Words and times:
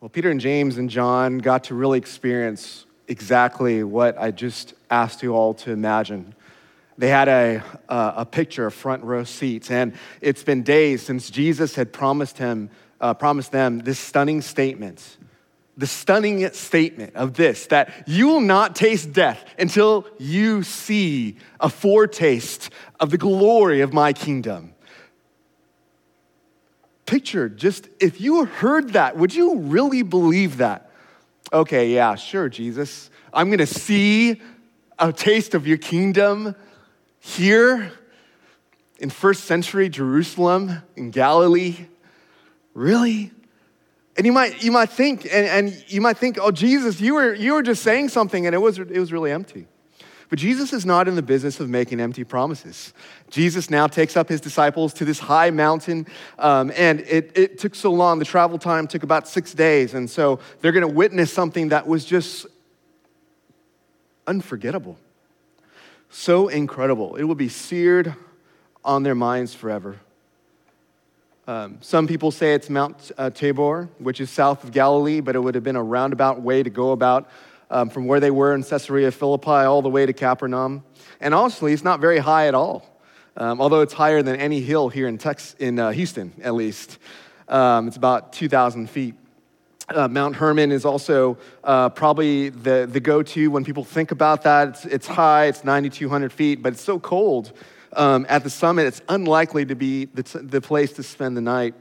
Well, 0.00 0.08
Peter 0.08 0.30
and 0.30 0.40
James 0.40 0.78
and 0.78 0.88
John 0.88 1.38
got 1.38 1.64
to 1.64 1.74
really 1.74 1.98
experience 1.98 2.86
exactly 3.08 3.82
what 3.82 4.16
I 4.16 4.30
just 4.30 4.74
asked 4.88 5.24
you 5.24 5.34
all 5.34 5.54
to 5.54 5.72
imagine. 5.72 6.36
They 6.96 7.08
had 7.08 7.26
a, 7.26 7.64
uh, 7.88 8.12
a 8.18 8.24
picture 8.24 8.64
of 8.64 8.74
front 8.74 9.02
row 9.02 9.24
seats, 9.24 9.72
and 9.72 9.92
it's 10.20 10.44
been 10.44 10.62
days 10.62 11.02
since 11.02 11.30
Jesus 11.30 11.74
had 11.74 11.92
promised, 11.92 12.38
him, 12.38 12.70
uh, 13.00 13.12
promised 13.12 13.50
them 13.50 13.80
this 13.80 13.98
stunning 13.98 14.40
statement. 14.40 15.16
The 15.76 15.88
stunning 15.88 16.48
statement 16.52 17.16
of 17.16 17.34
this 17.34 17.66
that 17.66 18.04
you 18.06 18.28
will 18.28 18.40
not 18.40 18.76
taste 18.76 19.12
death 19.12 19.44
until 19.58 20.06
you 20.16 20.62
see 20.62 21.38
a 21.58 21.68
foretaste 21.68 22.70
of 23.00 23.10
the 23.10 23.18
glory 23.18 23.80
of 23.80 23.92
my 23.92 24.12
kingdom 24.12 24.74
picture 27.08 27.48
just 27.48 27.88
if 28.00 28.20
you 28.20 28.44
heard 28.44 28.92
that, 28.92 29.16
would 29.16 29.34
you 29.34 29.56
really 29.60 30.02
believe 30.02 30.58
that? 30.58 30.90
Okay, 31.52 31.94
yeah, 31.94 32.14
sure, 32.14 32.48
Jesus. 32.48 33.10
I'm 33.32 33.48
going 33.48 33.58
to 33.58 33.66
see 33.66 34.40
a 34.98 35.12
taste 35.12 35.54
of 35.54 35.66
your 35.66 35.78
kingdom 35.78 36.54
here 37.18 37.92
in 38.98 39.08
first 39.08 39.44
century 39.44 39.88
Jerusalem, 39.88 40.82
in 40.96 41.10
Galilee. 41.10 41.86
Really? 42.74 43.30
And 44.16 44.26
you 44.26 44.32
might, 44.32 44.62
you 44.62 44.72
might 44.72 44.90
think, 44.90 45.24
and, 45.24 45.46
and 45.46 45.84
you 45.88 46.02
might 46.02 46.18
think, 46.18 46.38
oh, 46.38 46.50
Jesus, 46.50 47.00
you 47.00 47.14
were, 47.14 47.32
you 47.32 47.54
were 47.54 47.62
just 47.62 47.82
saying 47.82 48.10
something 48.10 48.44
and 48.44 48.54
it 48.54 48.58
was, 48.58 48.78
it 48.78 48.98
was 48.98 49.12
really 49.12 49.32
empty. 49.32 49.66
But 50.28 50.38
Jesus 50.38 50.74
is 50.74 50.84
not 50.84 51.08
in 51.08 51.14
the 51.14 51.22
business 51.22 51.58
of 51.58 51.70
making 51.70 52.00
empty 52.00 52.22
promises. 52.22 52.92
Jesus 53.30 53.70
now 53.70 53.86
takes 53.86 54.16
up 54.16 54.28
his 54.28 54.40
disciples 54.40 54.92
to 54.94 55.04
this 55.04 55.18
high 55.18 55.50
mountain, 55.50 56.06
um, 56.38 56.70
and 56.76 57.00
it, 57.00 57.32
it 57.34 57.58
took 57.58 57.74
so 57.74 57.90
long. 57.90 58.18
The 58.18 58.26
travel 58.26 58.58
time 58.58 58.86
took 58.86 59.02
about 59.02 59.26
six 59.26 59.54
days, 59.54 59.94
and 59.94 60.08
so 60.08 60.38
they're 60.60 60.72
going 60.72 60.86
to 60.86 60.94
witness 60.94 61.32
something 61.32 61.70
that 61.70 61.86
was 61.86 62.04
just 62.04 62.46
unforgettable, 64.26 64.98
so 66.10 66.48
incredible. 66.48 67.16
It 67.16 67.24
will 67.24 67.34
be 67.34 67.48
seared 67.48 68.14
on 68.84 69.02
their 69.02 69.14
minds 69.14 69.54
forever. 69.54 69.96
Um, 71.46 71.78
some 71.80 72.06
people 72.06 72.30
say 72.30 72.52
it's 72.52 72.68
Mount 72.68 73.10
uh, 73.16 73.30
Tabor, 73.30 73.88
which 73.98 74.20
is 74.20 74.28
south 74.28 74.64
of 74.64 74.72
Galilee, 74.72 75.20
but 75.20 75.34
it 75.34 75.38
would 75.38 75.54
have 75.54 75.64
been 75.64 75.76
a 75.76 75.82
roundabout 75.82 76.42
way 76.42 76.62
to 76.62 76.68
go 76.68 76.92
about 76.92 77.30
um, 77.70 77.90
from 77.90 78.06
where 78.06 78.20
they 78.20 78.30
were 78.30 78.54
in 78.54 78.62
Caesarea 78.62 79.10
Philippi 79.10 79.50
all 79.50 79.82
the 79.82 79.88
way 79.88 80.06
to 80.06 80.12
Capernaum. 80.12 80.84
And 81.20 81.34
honestly, 81.34 81.72
it's 81.72 81.84
not 81.84 82.00
very 82.00 82.18
high 82.18 82.48
at 82.48 82.54
all, 82.54 82.84
um, 83.36 83.60
although 83.60 83.80
it's 83.80 83.92
higher 83.92 84.22
than 84.22 84.36
any 84.36 84.60
hill 84.60 84.88
here 84.88 85.08
in, 85.08 85.18
Tex- 85.18 85.54
in 85.58 85.78
uh, 85.78 85.90
Houston, 85.90 86.32
at 86.42 86.54
least. 86.54 86.98
Um, 87.48 87.88
it's 87.88 87.96
about 87.96 88.32
2,000 88.32 88.88
feet. 88.88 89.14
Uh, 89.88 90.06
Mount 90.06 90.36
Hermon 90.36 90.70
is 90.70 90.84
also 90.84 91.38
uh, 91.64 91.88
probably 91.88 92.50
the, 92.50 92.86
the 92.90 93.00
go 93.00 93.22
to 93.22 93.50
when 93.50 93.64
people 93.64 93.84
think 93.84 94.10
about 94.10 94.42
that. 94.42 94.68
It's, 94.68 94.84
it's 94.84 95.06
high, 95.06 95.46
it's 95.46 95.64
9,200 95.64 96.32
feet, 96.32 96.62
but 96.62 96.74
it's 96.74 96.82
so 96.82 96.98
cold 96.98 97.52
um, 97.92 98.26
at 98.28 98.44
the 98.44 98.50
summit, 98.50 98.86
it's 98.86 99.02
unlikely 99.08 99.66
to 99.66 99.74
be 99.74 100.06
the, 100.06 100.22
t- 100.22 100.38
the 100.40 100.60
place 100.60 100.92
to 100.94 101.02
spend 101.02 101.36
the 101.36 101.40
night. 101.40 101.74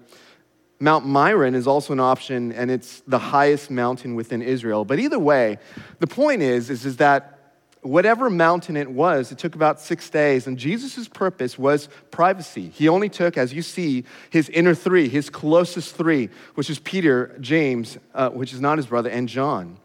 Mount 0.80 1.08
Meron 1.08 1.56
is 1.56 1.66
also 1.66 1.94
an 1.94 2.00
option, 2.00 2.52
and 2.52 2.70
it's 2.70 3.02
the 3.08 3.18
highest 3.18 3.72
mountain 3.72 4.16
within 4.16 4.42
Israel. 4.42 4.86
But 4.86 5.00
either 5.00 5.18
way, 5.18 5.58
the 6.00 6.08
point 6.08 6.42
is, 6.42 6.70
is, 6.70 6.86
is 6.86 6.98
that 6.98 7.38
whatever 7.82 8.30
mountain 8.30 8.78
it 8.78 8.90
was, 8.90 9.32
it 9.32 9.38
took 9.38 9.56
about 9.56 9.80
six 9.80 10.10
days, 10.10 10.46
and 10.46 10.58
Jesus' 10.58 11.08
purpose 11.08 11.58
was 11.58 11.90
privacy. 12.12 12.70
He 12.70 12.88
only 12.90 13.10
took, 13.10 13.38
as 13.38 13.54
you 13.54 13.62
see, 13.62 14.04
his 14.30 14.50
inner 14.50 14.76
three, 14.76 15.10
his 15.10 15.30
closest 15.30 15.96
three, 15.96 16.30
which 16.56 16.70
is 16.70 16.80
Peter, 16.80 17.36
James, 17.40 17.98
uh, 18.14 18.30
which 18.30 18.54
is 18.54 18.62
not 18.62 18.78
his 18.78 18.88
brother, 18.88 19.10
and 19.10 19.28
John. 19.28 19.78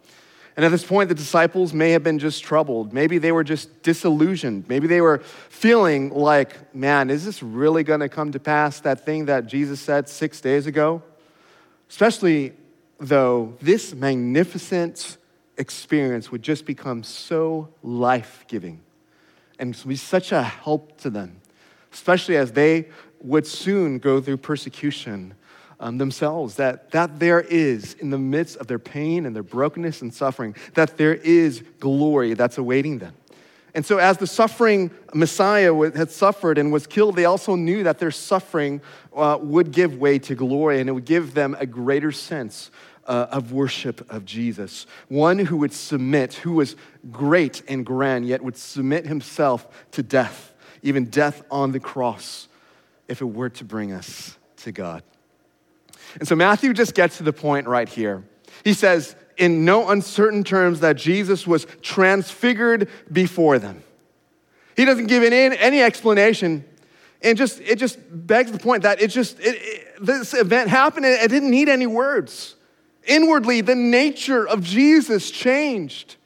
And 0.57 0.67
at 0.67 0.71
this 0.71 0.85
point, 0.85 1.09
the 1.09 1.15
disciples 1.15 1.73
may 1.73 1.93
have 1.93 2.03
been 2.03 2.19
just 2.19 2.45
troubled. 2.45 2.93
Maybe 2.93 3.19
they 3.19 3.33
were 3.33 3.45
just 3.45 3.83
disillusioned. 3.83 4.69
Maybe 4.69 4.87
they 4.87 5.01
were 5.01 5.19
feeling 5.49 6.11
like, 6.11 6.75
man, 6.75 7.09
is 7.09 7.25
this 7.25 7.43
really 7.43 7.85
going 7.85 8.01
to 8.01 8.09
come 8.09 8.33
to 8.33 8.39
pass, 8.39 8.81
that 8.81 9.07
thing 9.07 9.27
that 9.27 9.47
Jesus 9.47 9.81
said 9.81 10.09
six 10.09 10.41
days 10.41 10.67
ago? 10.67 11.03
Especially 11.89 12.53
though 12.99 13.57
this 13.61 13.95
magnificent 13.95 15.17
experience 15.57 16.31
would 16.31 16.43
just 16.43 16.65
become 16.65 17.03
so 17.03 17.69
life 17.83 18.45
giving 18.47 18.81
and 19.59 19.77
be 19.87 19.97
such 19.97 20.33
a 20.33 20.43
help 20.43 20.99
to 20.99 21.11
them, 21.11 21.41
especially 21.93 22.37
as 22.37 22.53
they 22.53 22.89
would 23.21 23.47
soon 23.47 23.99
go 23.99 24.21
through 24.21 24.37
persecution 24.37 25.35
um, 25.83 25.99
themselves, 25.99 26.55
that, 26.55 26.93
that 26.93 27.19
there 27.19 27.41
is, 27.41 27.95
in 27.95 28.11
the 28.11 28.19
midst 28.19 28.57
of 28.59 28.69
their 28.69 28.79
pain 28.79 29.27
and 29.27 29.35
their 29.35 29.43
brokenness 29.43 30.01
and 30.01 30.15
suffering, 30.15 30.55
that 30.75 30.97
there 30.97 31.15
is 31.15 31.65
glory 31.81 32.35
that's 32.35 32.57
awaiting 32.57 32.99
them. 32.99 33.15
And 33.75 33.85
so, 33.85 33.99
as 33.99 34.19
the 34.19 34.27
suffering 34.27 34.91
Messiah 35.13 35.75
had 35.93 36.11
suffered 36.11 36.59
and 36.59 36.73
was 36.73 36.87
killed, 36.87 37.17
they 37.17 37.25
also 37.25 37.57
knew 37.57 37.83
that 37.83 37.99
their 37.99 38.11
suffering 38.11 38.81
uh, 39.17 39.39
would 39.41 39.73
give 39.73 39.97
way 39.97 40.19
to 40.21 40.35
glory 40.35 40.79
and 40.81 40.89
it 40.89 40.93
would 40.93 41.07
give 41.07 41.35
them 41.35 41.57
a 41.59 41.67
greater 41.67 42.13
sense 42.13 42.71
uh, 43.07 43.27
of 43.31 43.53
worship 43.53 44.09
of 44.13 44.25
Jesus. 44.25 44.87
One 45.09 45.39
who 45.39 45.57
would 45.57 45.73
submit, 45.73 46.35
who 46.35 46.53
was 46.53 46.77
great 47.11 47.63
and 47.67 47.85
grand, 47.85 48.27
yet 48.27 48.43
would 48.43 48.57
submit 48.57 49.07
himself 49.07 49.67
to 49.93 50.03
death, 50.03 50.53
even 50.83 51.07
death 51.07 51.43
on 51.51 51.73
the 51.73 51.81
cross, 51.81 52.49
if 53.09 53.21
it 53.21 53.25
were 53.25 53.49
to 53.51 53.65
bring 53.65 53.91
us 53.91 54.39
to 54.59 54.71
God. 54.71 55.03
And 56.19 56.29
so 56.29 56.37
Matthew 56.37 56.73
just 56.73 56.95
gets 56.95 57.17
to 57.19 57.23
the 57.23 57.33
point 57.33 57.67
right 57.67 57.89
here. 57.89 58.25
He 58.65 58.75
says, 58.75 59.17
in 59.37 59.65
no 59.65 59.89
uncertain 59.89 60.45
terms, 60.45 60.81
that 60.81 60.97
Jesus 60.97 61.47
was 61.47 61.67
transfigured 61.81 62.89
before 63.11 63.59
them. 63.59 63.83
He 64.77 64.85
doesn't 64.85 65.07
give 65.07 65.23
any, 65.23 65.57
any 65.57 65.83
explanation. 65.83 66.65
And 67.23 67.39
just, 67.39 67.61
it 67.61 67.79
just 67.79 67.99
begs 68.11 68.53
the 68.53 68.59
point 68.59 68.83
that 68.83 69.01
it 69.01 69.09
just, 69.09 69.39
it, 69.41 69.57
it, 69.59 70.05
this 70.05 70.35
event 70.35 70.69
happened 70.71 71.07
and 71.07 71.15
it 71.15 71.29
didn't 71.29 71.51
need 71.51 71.69
any 71.69 71.87
words. 71.87 72.57
Inwardly, 73.05 73.61
the 73.61 73.75
nature 73.75 74.47
of 74.47 74.63
Jesus 74.63 75.31
changed 75.31 76.17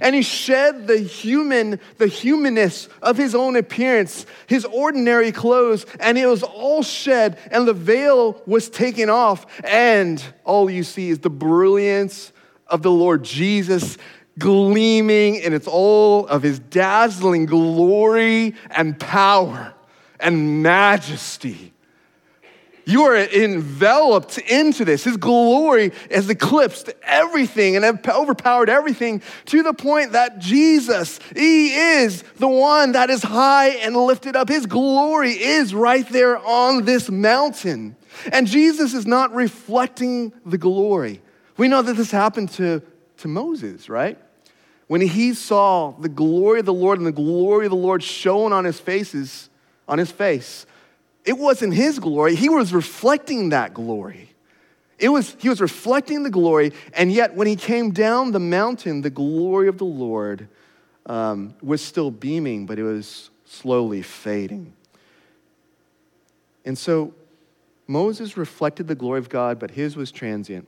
and 0.00 0.14
he 0.14 0.22
shed 0.22 0.86
the 0.86 0.98
human, 0.98 1.80
the 1.98 2.06
humanness 2.06 2.88
of 3.02 3.16
his 3.16 3.34
own 3.34 3.56
appearance, 3.56 4.26
his 4.46 4.64
ordinary 4.64 5.32
clothes, 5.32 5.86
and 6.00 6.18
it 6.18 6.26
was 6.26 6.42
all 6.42 6.82
shed, 6.82 7.38
and 7.50 7.66
the 7.66 7.72
veil 7.72 8.40
was 8.46 8.68
taken 8.68 9.10
off, 9.10 9.46
and 9.64 10.22
all 10.44 10.70
you 10.70 10.82
see 10.82 11.10
is 11.10 11.20
the 11.20 11.30
brilliance 11.30 12.32
of 12.66 12.82
the 12.82 12.90
Lord 12.90 13.22
Jesus 13.22 13.98
gleaming 14.38 15.36
in 15.36 15.52
its 15.52 15.66
all 15.66 16.26
of 16.26 16.42
his 16.42 16.58
dazzling 16.58 17.46
glory 17.46 18.54
and 18.70 18.98
power 18.98 19.72
and 20.20 20.62
majesty. 20.62 21.72
You 22.88 23.02
are 23.02 23.16
enveloped 23.16 24.38
into 24.38 24.84
this. 24.84 25.02
His 25.02 25.16
glory 25.16 25.90
has 26.08 26.30
eclipsed 26.30 26.90
everything 27.02 27.74
and 27.74 27.84
overpowered 28.08 28.70
everything 28.70 29.22
to 29.46 29.64
the 29.64 29.74
point 29.74 30.12
that 30.12 30.38
Jesus, 30.38 31.18
He 31.34 31.74
is 31.74 32.22
the 32.36 32.46
one 32.46 32.92
that 32.92 33.10
is 33.10 33.24
high 33.24 33.70
and 33.70 33.96
lifted 33.96 34.36
up. 34.36 34.48
His 34.48 34.66
glory 34.66 35.32
is 35.32 35.74
right 35.74 36.08
there 36.10 36.38
on 36.38 36.84
this 36.84 37.10
mountain. 37.10 37.96
And 38.32 38.46
Jesus 38.46 38.94
is 38.94 39.04
not 39.04 39.34
reflecting 39.34 40.32
the 40.46 40.56
glory. 40.56 41.20
We 41.56 41.66
know 41.66 41.82
that 41.82 41.94
this 41.96 42.12
happened 42.12 42.50
to, 42.52 42.82
to 43.18 43.28
Moses, 43.28 43.88
right? 43.88 44.16
When 44.86 45.00
he 45.00 45.34
saw 45.34 45.90
the 45.90 46.08
glory 46.08 46.60
of 46.60 46.66
the 46.66 46.72
Lord 46.72 46.98
and 46.98 47.06
the 47.06 47.12
glory 47.12 47.66
of 47.66 47.70
the 47.70 47.76
Lord 47.76 48.04
shone 48.04 48.52
on 48.52 48.64
his 48.64 48.78
faces, 48.78 49.50
on 49.88 49.98
his 49.98 50.12
face, 50.12 50.66
it 51.26 51.36
wasn't 51.36 51.74
his 51.74 51.98
glory, 51.98 52.36
he 52.36 52.48
was 52.48 52.72
reflecting 52.72 53.50
that 53.50 53.74
glory. 53.74 54.30
It 54.98 55.10
was, 55.10 55.36
he 55.38 55.50
was 55.50 55.60
reflecting 55.60 56.22
the 56.22 56.30
glory, 56.30 56.72
and 56.94 57.12
yet 57.12 57.34
when 57.34 57.46
he 57.46 57.56
came 57.56 57.90
down 57.90 58.32
the 58.32 58.40
mountain, 58.40 59.02
the 59.02 59.10
glory 59.10 59.68
of 59.68 59.76
the 59.76 59.84
Lord 59.84 60.48
um, 61.04 61.54
was 61.60 61.82
still 61.82 62.10
beaming, 62.10 62.64
but 62.64 62.78
it 62.78 62.82
was 62.82 63.28
slowly 63.44 64.00
fading. 64.00 64.72
And 66.64 66.78
so 66.78 67.12
Moses 67.86 68.36
reflected 68.36 68.88
the 68.88 68.94
glory 68.94 69.18
of 69.18 69.28
God, 69.28 69.58
but 69.58 69.72
his 69.72 69.96
was 69.96 70.10
transient, 70.10 70.66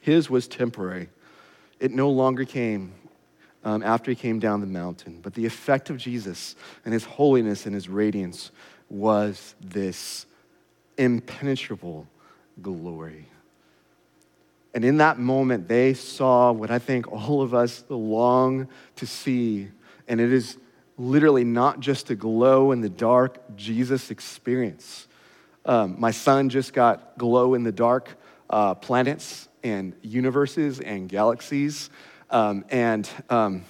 his 0.00 0.30
was 0.30 0.46
temporary. 0.46 1.08
It 1.80 1.92
no 1.92 2.10
longer 2.10 2.44
came 2.44 2.92
um, 3.64 3.82
after 3.82 4.10
he 4.10 4.14
came 4.14 4.38
down 4.38 4.60
the 4.60 4.66
mountain. 4.66 5.20
But 5.22 5.34
the 5.34 5.46
effect 5.46 5.90
of 5.90 5.96
Jesus 5.96 6.56
and 6.84 6.94
his 6.94 7.04
holiness 7.04 7.66
and 7.66 7.74
his 7.74 7.88
radiance 7.88 8.50
was 8.90 9.54
this 9.60 10.26
impenetrable 10.96 12.06
glory. 12.60 13.26
And 14.74 14.84
in 14.84 14.98
that 14.98 15.18
moment, 15.18 15.68
they 15.68 15.94
saw 15.94 16.52
what 16.52 16.70
I 16.70 16.78
think 16.78 17.10
all 17.10 17.42
of 17.42 17.54
us 17.54 17.84
long 17.88 18.68
to 18.96 19.06
see. 19.06 19.68
And 20.06 20.20
it 20.20 20.32
is 20.32 20.58
literally 20.98 21.44
not 21.44 21.80
just 21.80 22.10
a 22.10 22.14
glow 22.14 22.72
in 22.72 22.80
the 22.80 22.88
dark 22.88 23.38
Jesus 23.56 24.10
experience. 24.10 25.08
Um, 25.64 25.96
my 25.98 26.10
son 26.10 26.48
just 26.48 26.72
got 26.72 27.16
glow 27.18 27.54
in 27.54 27.62
the 27.62 27.72
dark 27.72 28.16
uh, 28.50 28.74
planets 28.74 29.48
and 29.62 29.94
universes 30.02 30.80
and 30.80 31.08
galaxies. 31.08 31.90
Um, 32.30 32.64
and 32.70 33.08
um, 33.30 33.64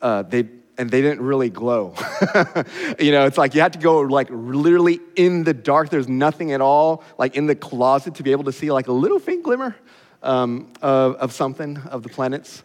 uh, 0.00 0.22
they 0.22 0.48
and 0.78 0.90
they 0.90 1.00
didn't 1.00 1.22
really 1.22 1.50
glow. 1.50 1.94
you 2.98 3.12
know, 3.12 3.26
it's 3.26 3.38
like 3.38 3.54
you 3.54 3.60
had 3.60 3.72
to 3.72 3.78
go 3.78 4.00
like 4.00 4.28
literally 4.30 5.00
in 5.14 5.44
the 5.44 5.54
dark. 5.54 5.90
There's 5.90 6.08
nothing 6.08 6.52
at 6.52 6.60
all, 6.60 7.02
like 7.18 7.36
in 7.36 7.46
the 7.46 7.54
closet, 7.54 8.16
to 8.16 8.22
be 8.22 8.32
able 8.32 8.44
to 8.44 8.52
see 8.52 8.70
like 8.70 8.88
a 8.88 8.92
little 8.92 9.18
faint 9.18 9.42
glimmer 9.42 9.74
um, 10.22 10.72
of, 10.82 11.16
of 11.16 11.32
something 11.32 11.78
of 11.78 12.02
the 12.02 12.08
planets. 12.08 12.62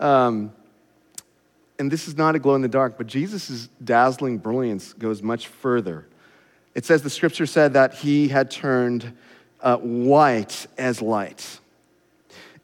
Um, 0.00 0.52
and 1.78 1.90
this 1.90 2.08
is 2.08 2.16
not 2.16 2.34
a 2.34 2.38
glow 2.38 2.54
in 2.54 2.62
the 2.62 2.68
dark, 2.68 2.98
but 2.98 3.06
Jesus' 3.06 3.68
dazzling 3.82 4.38
brilliance 4.38 4.92
goes 4.92 5.22
much 5.22 5.48
further. 5.48 6.06
It 6.74 6.84
says 6.84 7.02
the 7.02 7.10
scripture 7.10 7.46
said 7.46 7.74
that 7.74 7.94
he 7.94 8.28
had 8.28 8.50
turned 8.50 9.16
uh, 9.60 9.76
white 9.78 10.66
as 10.78 11.02
light. 11.02 11.60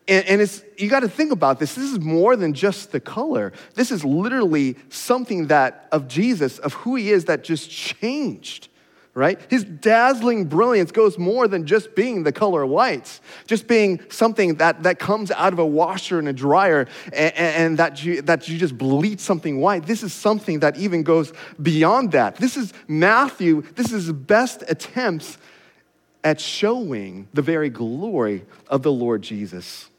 And, 0.09 0.25
and 0.27 0.41
it's, 0.41 0.65
you 0.79 0.89
got 0.89 1.01
to 1.01 1.09
think 1.09 1.33
about 1.33 1.61
this. 1.61 1.75
This 1.75 1.93
is 1.93 2.01
more 2.01 2.35
than 2.35 2.55
just 2.55 2.93
the 2.93 3.01
color. 3.01 3.53
This 3.75 3.93
is 3.93 4.05
literally 4.05 4.77
something 4.89 5.49
that 5.49 5.87
of 5.93 6.09
Jesus, 6.09 6.59
of 6.59 6.73
who 6.73 6.97
he 6.97 7.11
is, 7.11 7.27
that 7.27 7.45
just 7.45 7.71
changed, 7.71 8.69
right? 9.13 9.39
His 9.51 9.65
dazzling 9.65 10.47
brilliance 10.47 10.93
goes 10.93 11.19
more 11.19 11.47
than 11.47 11.67
just 11.67 11.95
being 11.95 12.23
the 12.23 12.33
color 12.33 12.65
white, 12.65 13.21
just 13.47 13.67
being 13.67 14.01
something 14.09 14.55
that, 14.55 14.85
that 14.85 14.99
comes 14.99 15.31
out 15.31 15.53
of 15.53 15.59
a 15.59 15.67
washer 15.67 16.19
and 16.19 16.27
a 16.27 16.33
dryer 16.33 16.87
and, 17.13 17.35
and 17.35 17.79
that, 17.79 18.03
you, 18.03 18.23
that 18.23 18.49
you 18.49 18.57
just 18.57 18.79
bleach 18.79 19.21
something 19.21 19.61
white. 19.61 19.85
This 19.85 20.03
is 20.03 20.15
something 20.15 20.61
that 20.61 20.79
even 20.79 21.03
goes 21.03 21.35
beyond 21.61 22.13
that. 22.13 22.37
This 22.37 22.57
is 22.57 22.73
Matthew, 22.87 23.63
this 23.75 23.93
is 23.93 24.11
best 24.11 24.65
attempts 24.69 25.37
at 26.25 26.41
showing 26.41 27.29
the 27.35 27.43
very 27.43 27.69
glory 27.69 28.47
of 28.69 28.83
the 28.83 28.93
Lord 28.93 29.21
Jesus. 29.21 29.91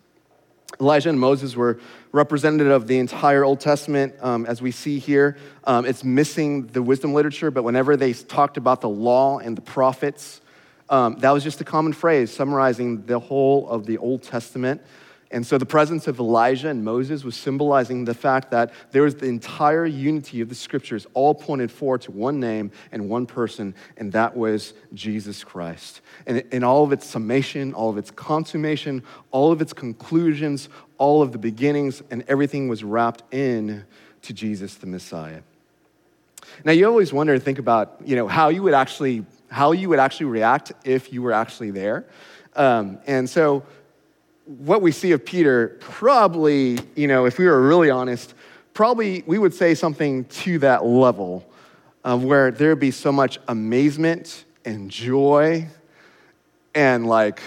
Elijah 0.79 1.09
and 1.09 1.19
Moses 1.19 1.55
were 1.55 1.79
representative 2.11 2.71
of 2.71 2.87
the 2.87 2.99
entire 2.99 3.43
Old 3.43 3.59
Testament, 3.59 4.15
um, 4.21 4.45
as 4.45 4.61
we 4.61 4.71
see 4.71 4.99
here. 4.99 5.37
Um, 5.65 5.85
it's 5.85 6.03
missing 6.03 6.67
the 6.67 6.81
wisdom 6.81 7.13
literature, 7.13 7.51
but 7.51 7.63
whenever 7.63 7.97
they 7.97 8.13
talked 8.13 8.57
about 8.57 8.81
the 8.81 8.89
law 8.89 9.39
and 9.39 9.57
the 9.57 9.61
prophets, 9.61 10.41
um, 10.89 11.15
that 11.19 11.31
was 11.31 11.43
just 11.43 11.61
a 11.61 11.63
common 11.63 11.93
phrase 11.93 12.31
summarizing 12.31 13.05
the 13.05 13.19
whole 13.19 13.67
of 13.69 13.85
the 13.85 13.97
Old 13.97 14.23
Testament. 14.23 14.81
And 15.31 15.45
so 15.45 15.59
the 15.59 15.65
presence 15.65 16.07
of 16.07 16.17
Elijah 16.19 16.69
and 16.69 16.83
Moses 16.83 17.23
was 17.23 17.35
symbolizing 17.35 18.05
the 18.05 18.15
fact 18.15 18.49
that 18.49 18.73
there 18.91 19.03
was 19.03 19.15
the 19.15 19.27
entire 19.27 19.85
unity 19.85 20.41
of 20.41 20.49
the 20.49 20.55
scriptures, 20.55 21.05
all 21.13 21.35
pointed 21.35 21.71
forward 21.71 22.01
to 22.01 22.11
one 22.11 22.39
name 22.39 22.71
and 22.91 23.09
one 23.09 23.27
person, 23.27 23.75
and 23.97 24.11
that 24.13 24.35
was 24.35 24.73
Jesus 24.93 25.43
Christ. 25.43 26.01
And 26.25 26.39
in 26.51 26.63
all 26.63 26.83
of 26.83 26.91
its 26.91 27.05
summation, 27.05 27.73
all 27.73 27.91
of 27.91 27.97
its 27.97 28.09
consummation, 28.09 29.03
all 29.29 29.51
of 29.51 29.61
its 29.61 29.71
conclusions, 29.71 30.67
all 30.97 31.21
of 31.21 31.31
the 31.31 31.37
beginnings, 31.37 32.01
and 32.09 32.23
everything 32.27 32.67
was 32.67 32.83
wrapped 32.83 33.31
in 33.31 33.85
to 34.23 34.33
Jesus 34.33 34.75
the 34.75 34.87
Messiah. 34.87 35.41
Now 36.65 36.71
you 36.71 36.87
always 36.87 37.13
wonder 37.13 37.33
and 37.33 37.43
think 37.43 37.59
about, 37.59 37.97
you 38.03 38.15
know, 38.15 38.27
how 38.27 38.49
you 38.49 38.63
would 38.63 38.73
actually 38.73 39.25
how 39.51 39.71
you 39.71 39.89
would 39.89 39.99
actually 39.99 40.27
react 40.27 40.71
if 40.83 41.11
you 41.11 41.21
were 41.23 41.31
actually 41.31 41.71
there. 41.71 42.05
Um, 42.55 42.99
and 43.07 43.27
so 43.27 43.63
what 44.57 44.81
we 44.81 44.91
see 44.91 45.11
of 45.11 45.23
Peter, 45.23 45.77
probably, 45.79 46.79
you 46.95 47.07
know, 47.07 47.25
if 47.25 47.37
we 47.37 47.45
were 47.45 47.61
really 47.61 47.91
honest, 47.91 48.33
probably 48.73 49.23
we 49.27 49.37
would 49.37 49.53
say 49.53 49.75
something 49.75 50.25
to 50.25 50.57
that 50.59 50.83
level 50.83 51.47
of 52.03 52.23
where 52.23 52.49
there 52.49 52.69
would 52.69 52.79
be 52.79 52.89
so 52.89 53.11
much 53.11 53.37
amazement 53.47 54.45
and 54.65 54.89
joy 54.89 55.67
and 56.73 57.05
like 57.07 57.41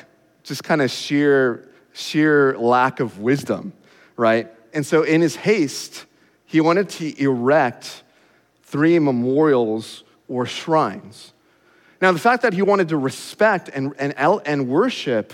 just 0.44 0.62
kind 0.62 0.81
of 0.81 0.93
sheer, 0.93 1.69
sheer 1.93 2.56
lack 2.56 3.00
of 3.00 3.19
wisdom, 3.19 3.72
right? 4.16 4.49
And 4.72 4.87
so 4.87 5.02
in 5.02 5.22
his 5.22 5.34
haste, 5.34 6.06
he 6.46 6.60
wanted 6.60 6.88
to 6.90 7.20
erect 7.20 8.04
three 8.62 9.00
memorials 9.00 10.04
or 10.28 10.46
shrines. 10.46 11.32
Now, 12.00 12.12
the 12.12 12.20
fact 12.20 12.43
that 12.43 12.52
he 12.52 12.62
wanted 12.62 12.90
to 12.90 12.96
respect 12.96 13.70
and, 13.75 13.93
and, 13.99 14.14
and 14.16 14.69
worship 14.69 15.32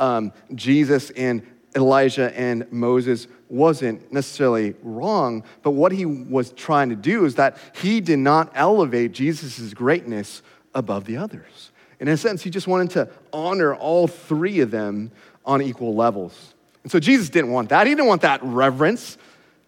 um, 0.00 0.32
Jesus 0.54 1.10
and 1.10 1.46
Elijah 1.76 2.36
and 2.36 2.70
Moses 2.72 3.28
wasn't 3.48 4.12
necessarily 4.12 4.74
wrong, 4.82 5.44
but 5.62 5.72
what 5.72 5.92
he 5.92 6.06
was 6.06 6.52
trying 6.52 6.88
to 6.88 6.96
do 6.96 7.24
is 7.24 7.36
that 7.36 7.58
he 7.74 8.00
did 8.00 8.18
not 8.18 8.50
elevate 8.54 9.12
Jesus' 9.12 9.72
greatness 9.74 10.42
above 10.74 11.04
the 11.04 11.16
others. 11.16 11.70
In 12.00 12.08
a 12.08 12.16
sense, 12.16 12.42
he 12.42 12.50
just 12.50 12.66
wanted 12.66 12.90
to 12.90 13.08
honor 13.32 13.74
all 13.74 14.08
three 14.08 14.60
of 14.60 14.70
them 14.70 15.12
on 15.44 15.62
equal 15.62 15.94
levels. 15.94 16.54
And 16.82 16.90
so 16.90 16.98
Jesus 16.98 17.28
didn't 17.28 17.50
want 17.50 17.68
that. 17.68 17.86
He 17.86 17.94
didn't 17.94 18.08
want 18.08 18.22
that 18.22 18.40
reverence 18.42 19.18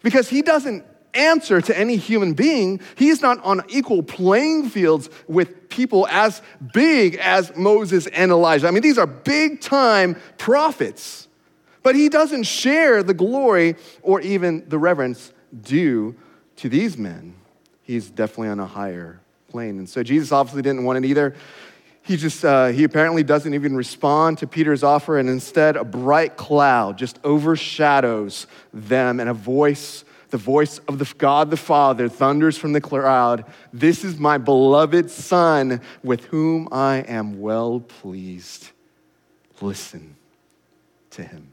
because 0.03 0.29
he 0.29 0.43
doesn't 0.43 0.85
answer 1.15 1.61
to 1.61 1.79
any 1.79 1.97
human 1.97 2.33
being. 2.33 2.81
He's 2.97 3.21
not 3.21 3.43
on 3.45 3.63
equal 3.69 4.03
playing 4.03 4.71
fields 4.71 5.11
with 5.29 5.62
people 5.73 6.07
as 6.09 6.43
big 6.73 7.17
as 7.17 7.57
Moses 7.57 8.07
and 8.07 8.31
Elijah. 8.31 8.69
I 8.69 8.71
mean, 8.71 8.83
these 8.83 8.99
are 8.99 9.07
big 9.07 9.61
time 9.61 10.17
prophets, 10.39 11.27
but 11.83 11.95
he 11.95 12.09
doesn't 12.09 12.45
share 12.45 13.03
the 13.03 13.15
glory 13.15 13.75
or 14.03 14.21
even 14.21 14.69
the 14.69 14.79
reverence 14.79 15.33
due 15.63 16.15
to 16.57 16.69
these 16.69 16.97
men. 16.97 17.35
He's 17.83 18.11
definitely 18.11 18.49
on 18.49 18.61
a 18.61 18.67
higher 18.67 19.21
plane. 19.49 19.79
And 19.79 19.89
so 19.89 20.03
Jesus 20.03 20.31
obviously 20.31 20.63
didn't 20.63 20.85
want 20.85 21.05
it 21.05 21.09
either. 21.09 21.35
He 22.05 22.17
just, 22.17 22.45
uh, 22.45 22.69
he 22.69 22.85
apparently 22.85 23.23
doesn't 23.23 23.55
even 23.55 23.77
respond 23.77 24.39
to 24.39 24.47
Peter's 24.47 24.83
offer, 24.83 25.19
and 25.19 25.29
instead, 25.29 25.77
a 25.77 25.85
bright 25.85 26.37
cloud 26.37 26.99
just 26.99 27.19
overshadows 27.23 28.49
them, 28.75 29.21
and 29.21 29.31
a 29.31 29.35
voice 29.35 30.05
the 30.33 30.39
voice 30.39 30.79
of 30.89 30.99
the 30.99 31.13
God 31.19 31.51
the 31.51 31.59
Father 31.59 32.09
thunders 32.09 32.57
from 32.57 32.73
the 32.73 32.81
cloud 32.81 33.45
This 33.71 34.03
is 34.03 34.19
my 34.19 34.39
beloved 34.39 35.11
Son 35.11 35.83
with 36.03 36.25
whom 36.25 36.69
I 36.73 37.01
am 37.01 37.39
well 37.39 37.81
pleased. 37.81 38.71
Listen 39.61 40.17
to 41.11 41.23
him. 41.23 41.53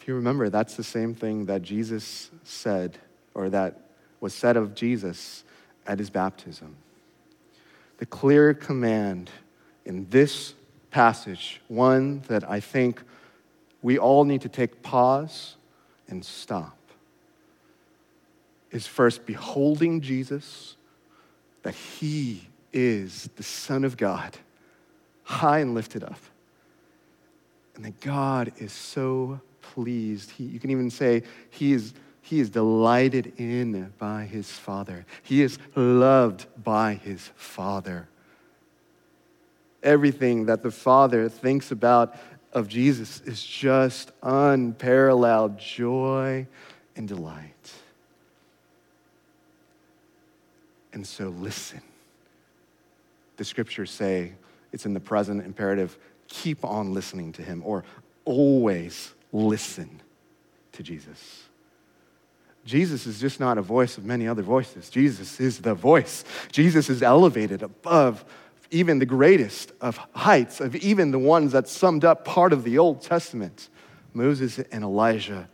If 0.00 0.08
you 0.08 0.14
remember, 0.14 0.48
that's 0.48 0.76
the 0.76 0.82
same 0.82 1.14
thing 1.14 1.44
that 1.44 1.60
Jesus 1.60 2.30
said, 2.42 2.96
or 3.34 3.50
that 3.50 3.80
was 4.20 4.32
said 4.32 4.56
of 4.56 4.74
Jesus 4.74 5.44
at 5.86 5.98
his 5.98 6.08
baptism. 6.08 6.74
The 7.98 8.06
clear 8.06 8.54
command 8.54 9.30
in 9.84 10.06
this 10.08 10.54
passage, 10.90 11.60
one 11.68 12.22
that 12.28 12.50
I 12.50 12.60
think 12.60 13.02
we 13.84 13.98
all 13.98 14.24
need 14.24 14.40
to 14.40 14.48
take 14.48 14.82
pause 14.82 15.56
and 16.08 16.24
stop 16.24 16.74
is 18.70 18.86
first 18.86 19.26
beholding 19.26 20.00
Jesus, 20.00 20.76
that 21.62 21.74
he 21.74 22.48
is 22.72 23.28
the 23.36 23.42
Son 23.42 23.84
of 23.84 23.98
God, 23.98 24.38
high 25.22 25.58
and 25.58 25.74
lifted 25.74 26.02
up. 26.02 26.18
And 27.76 27.84
that 27.84 28.00
God 28.00 28.52
is 28.56 28.72
so 28.72 29.38
pleased. 29.60 30.30
He, 30.30 30.44
you 30.44 30.58
can 30.58 30.70
even 30.70 30.90
say 30.90 31.22
he 31.50 31.74
is, 31.74 31.92
he 32.22 32.40
is 32.40 32.48
delighted 32.48 33.34
in 33.36 33.92
by 33.98 34.24
his 34.24 34.50
Father. 34.50 35.04
He 35.22 35.42
is 35.42 35.58
loved 35.76 36.46
by 36.64 36.94
his 36.94 37.30
Father. 37.36 38.08
Everything 39.82 40.46
that 40.46 40.62
the 40.62 40.70
Father 40.70 41.28
thinks 41.28 41.70
about 41.70 42.16
of 42.54 42.68
Jesus 42.68 43.20
is 43.22 43.42
just 43.44 44.12
unparalleled 44.22 45.58
joy 45.58 46.46
and 46.96 47.08
delight. 47.08 47.72
And 50.92 51.06
so 51.06 51.28
listen. 51.28 51.82
The 53.36 53.44
scriptures 53.44 53.90
say 53.90 54.32
it's 54.72 54.86
in 54.86 54.94
the 54.94 55.00
present 55.00 55.44
imperative 55.44 55.98
keep 56.28 56.64
on 56.64 56.94
listening 56.94 57.32
to 57.32 57.42
him 57.42 57.62
or 57.64 57.84
always 58.24 59.12
listen 59.32 60.00
to 60.72 60.82
Jesus. 60.82 61.42
Jesus 62.64 63.06
is 63.06 63.20
just 63.20 63.40
not 63.40 63.58
a 63.58 63.62
voice 63.62 63.98
of 63.98 64.04
many 64.04 64.26
other 64.26 64.42
voices. 64.42 64.88
Jesus 64.88 65.38
is 65.38 65.58
the 65.58 65.74
voice. 65.74 66.24
Jesus 66.50 66.88
is 66.88 67.02
elevated 67.02 67.62
above 67.62 68.24
even 68.70 68.98
the 68.98 69.06
greatest 69.06 69.72
of 69.80 69.98
heights, 70.14 70.60
of 70.60 70.74
even 70.76 71.10
the 71.10 71.18
ones 71.18 71.52
that 71.52 71.68
summed 71.68 72.04
up 72.04 72.24
part 72.24 72.52
of 72.52 72.64
the 72.64 72.78
Old 72.78 73.02
Testament, 73.02 73.68
Moses 74.12 74.58
and 74.58 74.84
Elijah, 74.84 75.48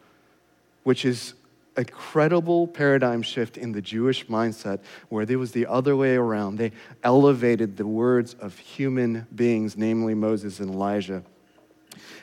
which 0.84 1.04
is 1.04 1.34
a 1.76 1.84
credible 1.84 2.66
paradigm 2.66 3.22
shift 3.22 3.56
in 3.56 3.72
the 3.72 3.80
Jewish 3.80 4.26
mindset 4.26 4.80
where 5.08 5.24
there 5.24 5.38
was 5.38 5.52
the 5.52 5.66
other 5.66 5.96
way 5.96 6.16
around. 6.16 6.56
They 6.56 6.72
elevated 7.02 7.76
the 7.76 7.86
words 7.86 8.34
of 8.34 8.58
human 8.58 9.26
beings, 9.34 9.76
namely 9.76 10.14
Moses 10.14 10.60
and 10.60 10.70
Elijah. 10.70 11.22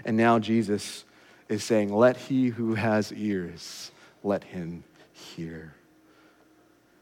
And 0.05 0.17
now 0.17 0.39
Jesus 0.39 1.05
is 1.49 1.63
saying, 1.63 1.93
Let 1.93 2.17
he 2.17 2.49
who 2.49 2.75
has 2.75 3.11
ears, 3.13 3.91
let 4.23 4.43
him 4.43 4.83
hear. 5.11 5.76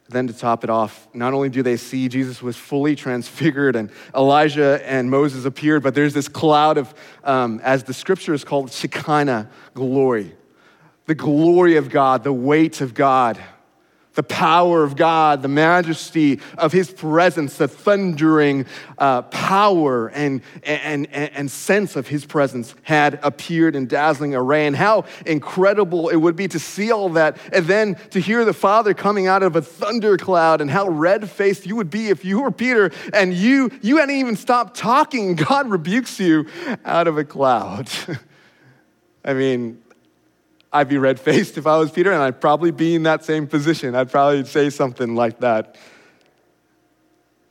Then, 0.08 0.28
to 0.28 0.34
top 0.34 0.64
it 0.64 0.70
off, 0.70 1.08
not 1.16 1.34
only 1.34 1.50
do 1.50 1.64
they 1.64 1.78
see 1.78 2.08
Jesus 2.08 2.42
was 2.42 2.56
fully 2.56 2.96
transfigured 2.96 3.76
and 3.76 3.90
Elijah 4.14 4.80
and 4.88 5.10
Moses 5.10 5.46
appeared, 5.46 5.82
but 5.82 5.96
there's 5.96 6.14
this 6.14 6.28
cloud 6.28 6.78
of, 6.78 6.94
um, 7.24 7.60
as 7.64 7.84
the 7.84 7.94
scripture 7.94 8.34
is 8.34 8.44
called, 8.44 8.72
Shekinah 8.72 9.50
glory. 9.74 10.36
The 11.08 11.16
glory 11.16 11.78
of 11.78 11.90
God, 11.90 12.24
the 12.24 12.34
weight 12.34 12.82
of 12.82 12.94
God 12.94 13.40
the 14.16 14.24
power 14.24 14.84
of 14.84 14.96
God, 14.96 15.42
the 15.42 15.48
majesty 15.48 16.40
of 16.58 16.72
His 16.72 16.90
presence, 16.90 17.58
the 17.58 17.68
thundering 17.68 18.66
uh, 18.98 19.22
power 19.24 20.08
and, 20.08 20.42
and, 20.64 21.08
and, 21.12 21.32
and 21.34 21.52
sense 21.52 21.96
of 21.96 22.08
His 22.08 22.26
presence 22.26 22.74
had 22.84 23.20
appeared 23.22 23.76
in 23.76 23.88
dazzling 23.88 24.34
array. 24.34 24.66
And 24.66 24.76
how 24.76 25.06
incredible 25.26 26.10
it 26.10 26.16
would 26.16 26.36
be 26.36 26.48
to 26.48 26.60
see 26.60 26.92
all 26.92 27.10
that 27.10 27.38
and 27.54 27.66
then 27.66 27.96
to 28.12 28.20
hear 28.20 28.46
the 28.46 28.54
Father 28.54 28.94
coming 28.94 29.28
out 29.28 29.44
of 29.44 29.56
a 29.56 29.62
thundercloud 29.62 30.62
and 30.62 30.72
how 30.72 30.88
red 30.88 31.30
faced 31.30 31.66
you 31.66 31.76
would 31.76 31.90
be 31.90 32.10
if 32.10 32.26
you 32.26 32.42
were 32.42 32.52
Peter 32.52 32.92
and 33.14 33.34
you, 33.34 33.70
you 33.82 33.98
hadn't 33.98 34.16
even 34.16 34.36
stopped 34.36 34.78
talking. 34.78 35.36
God 35.36 35.70
rebukes 35.70 36.20
you 36.20 36.48
out 36.84 37.08
of 37.08 37.18
a 37.18 37.24
cloud. 37.24 37.90
I 39.26 39.34
mean, 39.34 39.82
I'd 40.76 40.90
be 40.90 40.98
red 40.98 41.22
faced 41.22 41.58
if 41.58 41.66
I 41.66 41.78
was 41.78 41.90
Peter, 41.90 42.12
and 42.12 42.22
I'd 42.22 42.42
probably 42.42 42.72
be 42.72 42.96
in 42.96 43.04
that 43.04 43.24
same 43.24 43.48
position. 43.48 43.96
I'd 43.96 44.12
probably 44.12 44.44
say 44.44 44.70
something 44.70 45.16
like 45.16 45.40
that. 45.40 45.78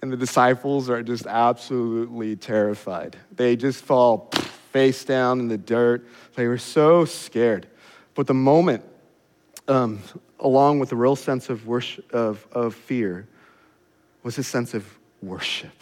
And 0.02 0.12
the 0.12 0.16
disciples 0.19 0.90
are 0.90 1.02
just 1.02 1.26
absolutely 1.26 2.37
terrified. 2.37 3.16
They 3.35 3.57
just 3.57 3.83
fall 3.83 4.31
face 4.73 5.07
down 5.07 5.40
in 5.40 5.49
the 5.49 5.57
dirt. 5.57 6.07
They 6.35 6.47
were 6.49 6.59
so 6.59 7.07
scared. 7.07 7.66
But 8.14 8.26
the 8.26 8.35
moment, 8.35 8.85
um, 9.69 10.02
along 10.38 10.81
with 10.81 10.90
the 10.90 10.97
real 10.97 11.16
sense 11.16 11.49
of, 11.49 11.66
worship, 11.66 12.12
of, 12.12 12.47
of 12.52 12.75
fear, 12.75 13.26
was 14.23 14.37
a 14.37 14.45
sense 14.45 14.75
of 14.75 14.87
worship. 15.23 15.73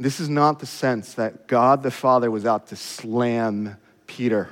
This 0.00 0.18
is 0.18 0.28
not 0.28 0.58
the 0.58 0.66
sense 0.66 1.14
that 1.14 1.46
God 1.46 1.84
the 1.84 1.92
Father 1.92 2.32
was 2.32 2.44
out 2.44 2.66
to 2.68 2.76
slam 2.76 3.76
Peter 4.08 4.48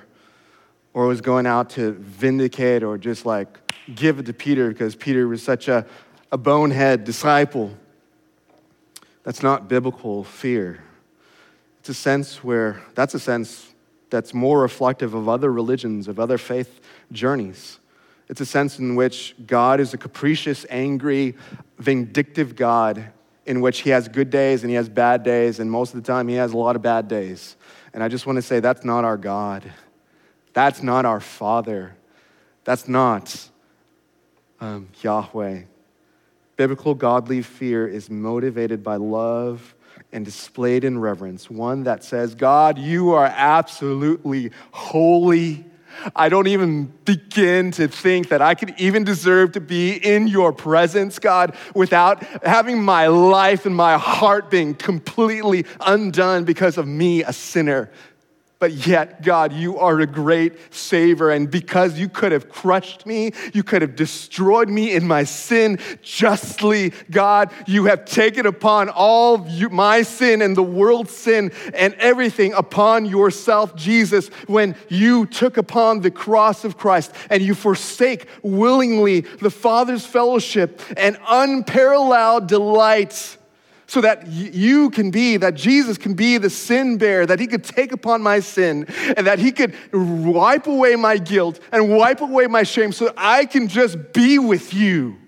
or 0.94 1.06
was 1.06 1.20
going 1.20 1.46
out 1.46 1.70
to 1.70 1.92
vindicate 1.92 2.82
or 2.82 2.98
just 2.98 3.24
like 3.24 3.58
give 3.94 4.18
it 4.18 4.26
to 4.26 4.32
Peter 4.32 4.68
because 4.68 4.94
Peter 4.94 5.26
was 5.26 5.42
such 5.42 5.68
a, 5.68 5.86
a 6.30 6.38
bonehead 6.38 7.04
disciple. 7.04 7.76
That's 9.22 9.42
not 9.42 9.68
biblical 9.68 10.24
fear. 10.24 10.82
It's 11.80 11.88
a 11.88 11.94
sense 11.94 12.44
where, 12.44 12.82
that's 12.94 13.14
a 13.14 13.20
sense 13.20 13.72
that's 14.10 14.34
more 14.34 14.60
reflective 14.60 15.14
of 15.14 15.28
other 15.28 15.50
religions, 15.50 16.06
of 16.06 16.20
other 16.20 16.38
faith 16.38 16.80
journeys. 17.10 17.78
It's 18.28 18.40
a 18.40 18.46
sense 18.46 18.78
in 18.78 18.94
which 18.94 19.34
God 19.46 19.80
is 19.80 19.94
a 19.94 19.98
capricious, 19.98 20.64
angry, 20.70 21.34
vindictive 21.78 22.54
God 22.54 23.10
in 23.46 23.60
which 23.60 23.80
he 23.80 23.90
has 23.90 24.08
good 24.08 24.30
days 24.30 24.62
and 24.62 24.70
he 24.70 24.76
has 24.76 24.88
bad 24.88 25.22
days, 25.22 25.58
and 25.58 25.70
most 25.70 25.94
of 25.94 26.02
the 26.02 26.06
time 26.06 26.28
he 26.28 26.36
has 26.36 26.52
a 26.52 26.56
lot 26.56 26.76
of 26.76 26.82
bad 26.82 27.08
days. 27.08 27.56
And 27.92 28.02
I 28.02 28.08
just 28.08 28.26
want 28.26 28.36
to 28.36 28.42
say 28.42 28.60
that's 28.60 28.84
not 28.84 29.04
our 29.04 29.16
God. 29.16 29.70
That's 30.52 30.82
not 30.82 31.04
our 31.04 31.20
Father. 31.20 31.96
That's 32.64 32.88
not 32.88 33.48
um, 34.60 34.88
Yahweh. 35.00 35.62
Biblical 36.56 36.94
godly 36.94 37.42
fear 37.42 37.88
is 37.88 38.10
motivated 38.10 38.82
by 38.82 38.96
love 38.96 39.74
and 40.12 40.24
displayed 40.24 40.84
in 40.84 40.98
reverence. 40.98 41.50
One 41.50 41.84
that 41.84 42.04
says, 42.04 42.34
God, 42.34 42.78
you 42.78 43.12
are 43.12 43.24
absolutely 43.24 44.50
holy. 44.70 45.64
I 46.14 46.28
don't 46.28 46.46
even 46.46 46.86
begin 47.04 47.70
to 47.72 47.88
think 47.88 48.28
that 48.28 48.40
I 48.40 48.54
could 48.54 48.74
even 48.78 49.04
deserve 49.04 49.52
to 49.52 49.60
be 49.60 49.92
in 49.92 50.26
your 50.26 50.52
presence, 50.52 51.18
God, 51.18 51.56
without 51.74 52.22
having 52.44 52.82
my 52.82 53.08
life 53.08 53.66
and 53.66 53.74
my 53.74 53.98
heart 53.98 54.50
being 54.50 54.74
completely 54.74 55.66
undone 55.80 56.44
because 56.44 56.78
of 56.78 56.86
me, 56.86 57.22
a 57.22 57.32
sinner. 57.32 57.90
But 58.62 58.86
yet, 58.86 59.22
God, 59.22 59.52
you 59.52 59.80
are 59.80 59.98
a 59.98 60.06
great 60.06 60.72
saver. 60.72 61.32
And 61.32 61.50
because 61.50 61.98
you 61.98 62.08
could 62.08 62.30
have 62.30 62.48
crushed 62.48 63.06
me, 63.06 63.32
you 63.52 63.64
could 63.64 63.82
have 63.82 63.96
destroyed 63.96 64.68
me 64.68 64.94
in 64.94 65.04
my 65.04 65.24
sin 65.24 65.80
justly, 66.00 66.92
God, 67.10 67.50
you 67.66 67.86
have 67.86 68.04
taken 68.04 68.46
upon 68.46 68.88
all 68.88 69.38
my 69.72 70.02
sin 70.02 70.42
and 70.42 70.56
the 70.56 70.62
world's 70.62 71.10
sin 71.10 71.50
and 71.74 71.94
everything 71.94 72.52
upon 72.52 73.04
yourself, 73.04 73.74
Jesus, 73.74 74.28
when 74.46 74.76
you 74.88 75.26
took 75.26 75.56
upon 75.56 76.02
the 76.02 76.12
cross 76.12 76.64
of 76.64 76.78
Christ 76.78 77.12
and 77.30 77.42
you 77.42 77.56
forsake 77.56 78.28
willingly 78.44 79.22
the 79.22 79.50
Father's 79.50 80.06
fellowship 80.06 80.80
and 80.96 81.18
unparalleled 81.26 82.46
delight 82.46 83.38
so 83.86 84.00
that 84.00 84.26
you 84.26 84.90
can 84.90 85.10
be, 85.10 85.36
that 85.36 85.54
Jesus 85.54 85.98
can 85.98 86.14
be 86.14 86.38
the 86.38 86.50
sin 86.50 86.98
bearer, 86.98 87.26
that 87.26 87.40
he 87.40 87.46
could 87.46 87.64
take 87.64 87.92
upon 87.92 88.22
my 88.22 88.40
sin, 88.40 88.86
and 89.16 89.26
that 89.26 89.38
he 89.38 89.52
could 89.52 89.74
wipe 89.92 90.66
away 90.66 90.96
my 90.96 91.18
guilt 91.18 91.60
and 91.72 91.94
wipe 91.94 92.20
away 92.20 92.46
my 92.46 92.62
shame 92.62 92.92
so 92.92 93.06
that 93.06 93.14
I 93.16 93.44
can 93.44 93.68
just 93.68 94.12
be 94.12 94.38
with 94.38 94.72
you. 94.72 95.18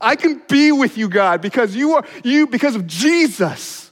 I 0.00 0.16
can 0.16 0.42
be 0.48 0.72
with 0.72 0.98
you, 0.98 1.08
God, 1.08 1.40
because 1.40 1.74
you 1.74 1.94
are 1.94 2.04
you, 2.22 2.46
because 2.46 2.74
of 2.74 2.86
Jesus. 2.86 3.90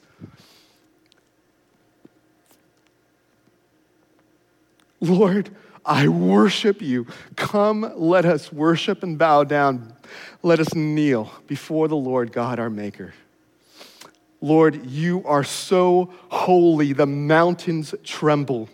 Lord, 5.01 5.51
I 5.85 6.09
worship 6.09 6.81
you. 6.81 7.07
Come, 7.37 7.91
let 7.97 8.25
us 8.25 8.53
worship 8.53 9.03
and 9.03 9.19
bow 9.19 9.45
down. 9.45 9.95
Let 10.43 10.61
us 10.61 10.75
kneel 10.75 11.31
before 11.47 11.89
the 11.89 11.97
Lord 11.97 12.33
God, 12.33 12.59
our 12.59 12.71
Maker. 12.71 13.15
Lord, 14.45 14.85
you 14.85 15.23
are 15.25 15.43
so 15.43 16.13
holy. 16.29 16.93
The 16.93 17.07
mountains 17.07 17.95
tremble 18.05 18.69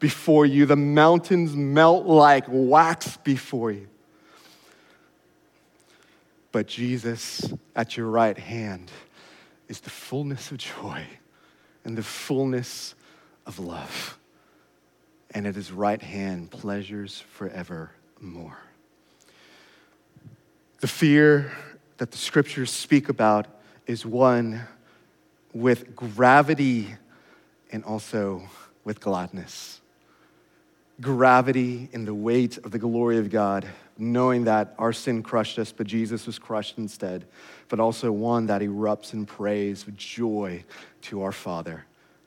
before 0.00 0.44
you, 0.44 0.66
the 0.66 0.74
mountains 0.74 1.54
melt 1.54 2.06
like 2.06 2.44
wax 2.48 3.16
before 3.18 3.70
you. 3.70 3.86
But 6.50 6.66
Jesus, 6.66 7.54
at 7.76 7.96
your 7.96 8.08
right 8.08 8.36
hand, 8.36 8.90
is 9.68 9.78
the 9.78 9.90
fullness 9.90 10.50
of 10.50 10.58
joy 10.58 11.04
and 11.84 11.96
the 11.96 12.02
fullness 12.02 12.96
of 13.46 13.60
love. 13.60 14.18
And 15.30 15.46
at 15.46 15.54
his 15.54 15.70
right 15.70 16.02
hand, 16.02 16.50
pleasures 16.50 17.22
forevermore. 17.30 18.58
The 20.80 20.88
fear 20.88 21.52
that 21.98 22.10
the 22.10 22.18
scriptures 22.18 22.72
speak 22.72 23.08
about 23.08 23.46
is 23.86 24.04
one 24.04 24.66
with 25.56 25.96
gravity 25.96 26.94
and 27.72 27.82
also 27.84 28.42
with 28.84 29.00
gladness. 29.00 29.80
Gravity 31.00 31.88
in 31.92 32.04
the 32.04 32.14
weight 32.14 32.58
of 32.58 32.70
the 32.70 32.78
glory 32.78 33.18
of 33.18 33.30
God, 33.30 33.66
knowing 33.98 34.44
that 34.44 34.74
our 34.78 34.92
sin 34.92 35.22
crushed 35.22 35.58
us, 35.58 35.72
but 35.72 35.86
Jesus 35.86 36.26
was 36.26 36.38
crushed 36.38 36.76
instead, 36.76 37.24
but 37.68 37.80
also 37.80 38.12
one 38.12 38.46
that 38.46 38.60
erupts 38.60 39.14
in 39.14 39.24
praise 39.24 39.86
with 39.86 39.96
joy 39.96 40.62
to 41.02 41.22
our 41.22 41.32
Father, 41.32 41.84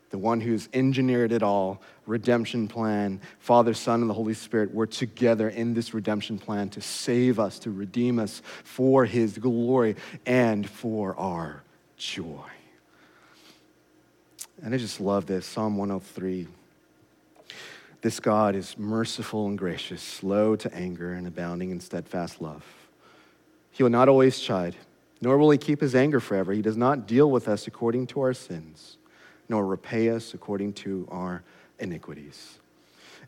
the 0.09 0.17
one 0.17 0.41
who's 0.41 0.67
engineered 0.73 1.31
it 1.31 1.43
all, 1.43 1.81
redemption 2.07 2.67
plan, 2.67 3.21
Father, 3.39 3.75
Son, 3.75 4.01
and 4.01 4.09
the 4.09 4.13
Holy 4.15 4.33
Spirit 4.33 4.73
were 4.73 4.87
together 4.87 5.49
in 5.49 5.75
this 5.75 5.93
redemption 5.93 6.39
plan 6.39 6.69
to 6.69 6.81
save 6.81 7.39
us, 7.39 7.59
to 7.59 7.69
redeem 7.69 8.17
us 8.17 8.41
for 8.63 9.05
His 9.05 9.37
glory 9.37 9.95
and 10.25 10.67
for 10.67 11.15
our 11.15 11.61
joy. 11.95 12.41
And 14.61 14.73
I 14.73 14.77
just 14.77 14.99
love 14.99 15.25
this 15.25 15.45
Psalm 15.45 15.77
103. 15.77 16.47
This 18.01 18.19
God 18.19 18.55
is 18.55 18.77
merciful 18.77 19.47
and 19.47 19.57
gracious, 19.57 20.01
slow 20.01 20.57
to 20.57 20.73
anger, 20.73 21.13
and 21.13 21.27
abounding 21.27 21.71
in 21.71 21.79
steadfast 21.79 22.41
love. 22.41 22.65
He 23.71 23.83
will 23.83 23.89
not 23.89 24.09
always 24.09 24.39
chide, 24.39 24.75
nor 25.21 25.37
will 25.37 25.49
he 25.51 25.57
keep 25.57 25.79
his 25.79 25.95
anger 25.95 26.19
forever. 26.19 26.51
He 26.51 26.61
does 26.61 26.75
not 26.75 27.07
deal 27.07 27.31
with 27.31 27.47
us 27.47 27.67
according 27.67 28.07
to 28.07 28.21
our 28.21 28.33
sins, 28.33 28.97
nor 29.47 29.65
repay 29.65 30.09
us 30.09 30.33
according 30.33 30.73
to 30.73 31.07
our 31.09 31.41
iniquities. 31.79 32.59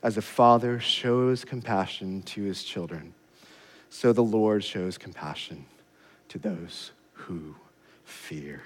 As 0.03 0.17
a 0.17 0.21
father 0.21 0.81
shows 0.81 1.45
compassion 1.45 2.23
to 2.23 2.43
his 2.43 2.63
children, 2.63 3.13
so 3.89 4.11
the 4.11 4.23
Lord 4.23 4.65
shows 4.65 4.97
compassion 4.97 5.65
to 6.27 6.39
those 6.39 6.91
who 7.13 7.55
fear 8.03 8.63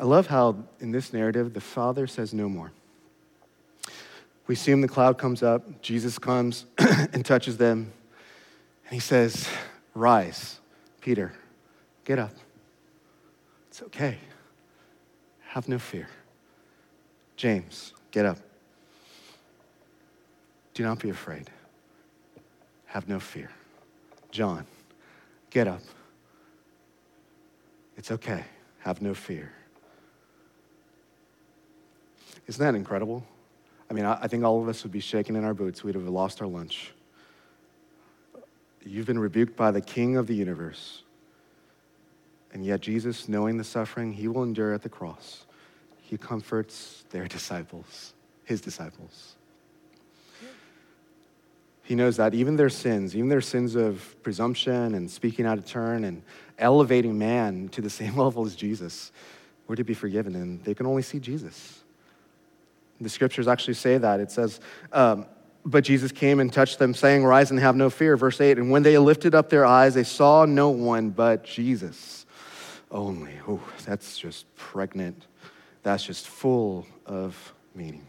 I 0.00 0.04
love 0.04 0.28
how 0.28 0.56
in 0.80 0.92
this 0.92 1.12
narrative, 1.12 1.52
the 1.52 1.60
Father 1.60 2.06
says 2.06 2.32
no 2.32 2.48
more. 2.48 2.72
We 4.46 4.54
see 4.54 4.72
him, 4.72 4.80
the 4.80 4.88
cloud 4.88 5.18
comes 5.18 5.42
up, 5.42 5.82
Jesus 5.82 6.18
comes 6.18 6.64
and 6.78 7.22
touches 7.22 7.58
them, 7.58 7.92
and 8.86 8.94
he 8.94 8.98
says, 8.98 9.46
Rise, 9.94 10.58
Peter, 11.02 11.34
get 12.06 12.18
up. 12.18 12.32
It's 13.68 13.82
okay. 13.82 14.16
Have 15.48 15.68
no 15.68 15.78
fear. 15.78 16.08
James, 17.36 17.92
get 18.10 18.24
up. 18.24 18.38
Do 20.72 20.82
not 20.82 20.98
be 20.98 21.10
afraid. 21.10 21.50
Have 22.86 23.06
no 23.06 23.20
fear. 23.20 23.50
John, 24.30 24.64
get 25.50 25.68
up. 25.68 25.82
It's 27.98 28.10
okay. 28.10 28.46
Have 28.78 29.02
no 29.02 29.12
fear. 29.12 29.52
Isn't 32.46 32.64
that 32.64 32.74
incredible? 32.74 33.24
I 33.90 33.94
mean, 33.94 34.04
I 34.04 34.26
think 34.28 34.44
all 34.44 34.62
of 34.62 34.68
us 34.68 34.82
would 34.84 34.92
be 34.92 35.00
shaking 35.00 35.34
in 35.34 35.44
our 35.44 35.54
boots. 35.54 35.82
We'd 35.82 35.96
have 35.96 36.06
lost 36.06 36.40
our 36.40 36.46
lunch. 36.46 36.92
You've 38.84 39.06
been 39.06 39.18
rebuked 39.18 39.56
by 39.56 39.72
the 39.72 39.80
King 39.80 40.16
of 40.16 40.26
the 40.26 40.34
universe. 40.34 41.02
And 42.52 42.64
yet, 42.64 42.80
Jesus, 42.80 43.28
knowing 43.28 43.56
the 43.56 43.64
suffering 43.64 44.12
he 44.12 44.28
will 44.28 44.42
endure 44.42 44.72
at 44.72 44.82
the 44.82 44.88
cross, 44.88 45.44
he 46.00 46.16
comforts 46.16 47.04
their 47.10 47.26
disciples, 47.26 48.14
his 48.44 48.60
disciples. 48.60 49.36
He 51.82 51.96
knows 51.96 52.16
that 52.18 52.34
even 52.34 52.54
their 52.54 52.68
sins, 52.68 53.16
even 53.16 53.28
their 53.28 53.40
sins 53.40 53.74
of 53.74 54.14
presumption 54.22 54.94
and 54.94 55.10
speaking 55.10 55.46
out 55.46 55.58
of 55.58 55.66
turn 55.66 56.04
and 56.04 56.22
elevating 56.58 57.18
man 57.18 57.68
to 57.70 57.80
the 57.80 57.90
same 58.00 58.16
level 58.16 58.46
as 58.46 58.54
Jesus, 58.54 59.10
were 59.66 59.76
to 59.76 59.84
be 59.84 59.94
forgiven, 59.94 60.36
and 60.36 60.62
they 60.64 60.74
can 60.74 60.86
only 60.86 61.02
see 61.02 61.18
Jesus. 61.18 61.80
The 63.00 63.08
scriptures 63.08 63.48
actually 63.48 63.74
say 63.74 63.98
that. 63.98 64.20
It 64.20 64.30
says, 64.30 64.60
um, 64.92 65.26
but 65.64 65.84
Jesus 65.84 66.12
came 66.12 66.40
and 66.40 66.52
touched 66.52 66.78
them, 66.78 66.94
saying, 66.94 67.24
Rise 67.24 67.50
and 67.50 67.60
have 67.60 67.76
no 67.76 67.90
fear. 67.90 68.16
Verse 68.16 68.40
8. 68.40 68.58
And 68.58 68.70
when 68.70 68.82
they 68.82 68.96
lifted 68.98 69.34
up 69.34 69.50
their 69.50 69.66
eyes, 69.66 69.94
they 69.94 70.04
saw 70.04 70.44
no 70.44 70.70
one 70.70 71.10
but 71.10 71.44
Jesus 71.44 72.26
only. 72.90 73.32
Oh, 73.46 73.60
that's 73.84 74.18
just 74.18 74.54
pregnant. 74.56 75.26
That's 75.82 76.04
just 76.04 76.28
full 76.28 76.86
of 77.06 77.54
meaning. 77.74 78.06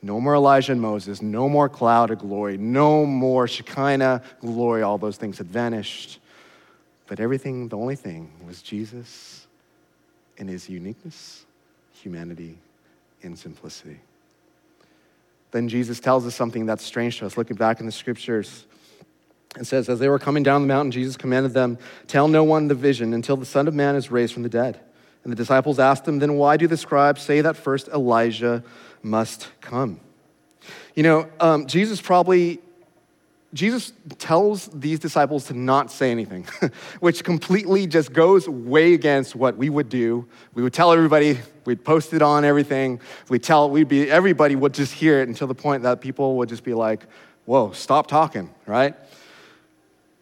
No 0.00 0.20
more 0.20 0.36
Elijah 0.36 0.72
and 0.72 0.80
Moses, 0.80 1.20
no 1.20 1.48
more 1.48 1.68
cloud 1.68 2.10
of 2.10 2.20
glory, 2.20 2.56
no 2.56 3.04
more 3.04 3.48
Shekinah 3.48 4.22
glory. 4.40 4.82
All 4.82 4.96
those 4.96 5.16
things 5.16 5.38
had 5.38 5.48
vanished. 5.48 6.20
But 7.08 7.18
everything, 7.18 7.68
the 7.68 7.76
only 7.76 7.96
thing 7.96 8.30
was 8.46 8.62
Jesus 8.62 9.46
in 10.36 10.46
his 10.46 10.68
uniqueness, 10.68 11.46
humanity, 11.92 12.58
and 13.22 13.38
simplicity. 13.38 14.00
Then 15.50 15.68
Jesus 15.68 16.00
tells 16.00 16.26
us 16.26 16.34
something 16.34 16.66
that's 16.66 16.84
strange 16.84 17.18
to 17.18 17.26
us. 17.26 17.36
Looking 17.36 17.56
back 17.56 17.80
in 17.80 17.86
the 17.86 17.92
scriptures, 17.92 18.66
it 19.58 19.66
says, 19.66 19.88
As 19.88 19.98
they 19.98 20.08
were 20.08 20.18
coming 20.18 20.42
down 20.42 20.62
the 20.62 20.68
mountain, 20.68 20.90
Jesus 20.90 21.16
commanded 21.16 21.54
them, 21.54 21.78
Tell 22.06 22.28
no 22.28 22.44
one 22.44 22.68
the 22.68 22.74
vision 22.74 23.14
until 23.14 23.36
the 23.36 23.46
Son 23.46 23.66
of 23.66 23.74
Man 23.74 23.96
is 23.96 24.10
raised 24.10 24.34
from 24.34 24.42
the 24.42 24.48
dead. 24.48 24.78
And 25.24 25.32
the 25.32 25.36
disciples 25.36 25.78
asked 25.78 26.06
him, 26.06 26.18
Then 26.18 26.34
why 26.34 26.56
do 26.56 26.66
the 26.66 26.76
scribes 26.76 27.22
say 27.22 27.40
that 27.40 27.56
first 27.56 27.88
Elijah 27.88 28.62
must 29.02 29.48
come. 29.60 30.00
You 30.94 31.02
know, 31.02 31.28
um, 31.40 31.66
Jesus 31.66 32.00
probably 32.00 32.60
Jesus 33.54 33.92
tells 34.18 34.68
these 34.68 34.98
disciples 34.98 35.46
to 35.46 35.54
not 35.54 35.90
say 35.90 36.10
anything, 36.10 36.46
which 37.00 37.24
completely 37.24 37.86
just 37.86 38.12
goes 38.12 38.46
way 38.46 38.92
against 38.92 39.34
what 39.34 39.56
we 39.56 39.70
would 39.70 39.88
do. 39.88 40.26
We 40.52 40.62
would 40.62 40.74
tell 40.74 40.92
everybody, 40.92 41.38
we'd 41.64 41.82
post 41.82 42.12
it 42.12 42.20
on 42.20 42.44
everything. 42.44 43.00
We'd 43.30 43.42
tell, 43.42 43.70
we'd 43.70 43.88
be, 43.88 44.10
everybody 44.10 44.54
would 44.54 44.74
just 44.74 44.92
hear 44.92 45.20
it 45.20 45.28
until 45.28 45.46
the 45.46 45.54
point 45.54 45.82
that 45.84 46.02
people 46.02 46.36
would 46.36 46.50
just 46.50 46.62
be 46.62 46.74
like, 46.74 47.06
whoa, 47.46 47.72
stop 47.72 48.06
talking, 48.06 48.50
right? 48.66 48.94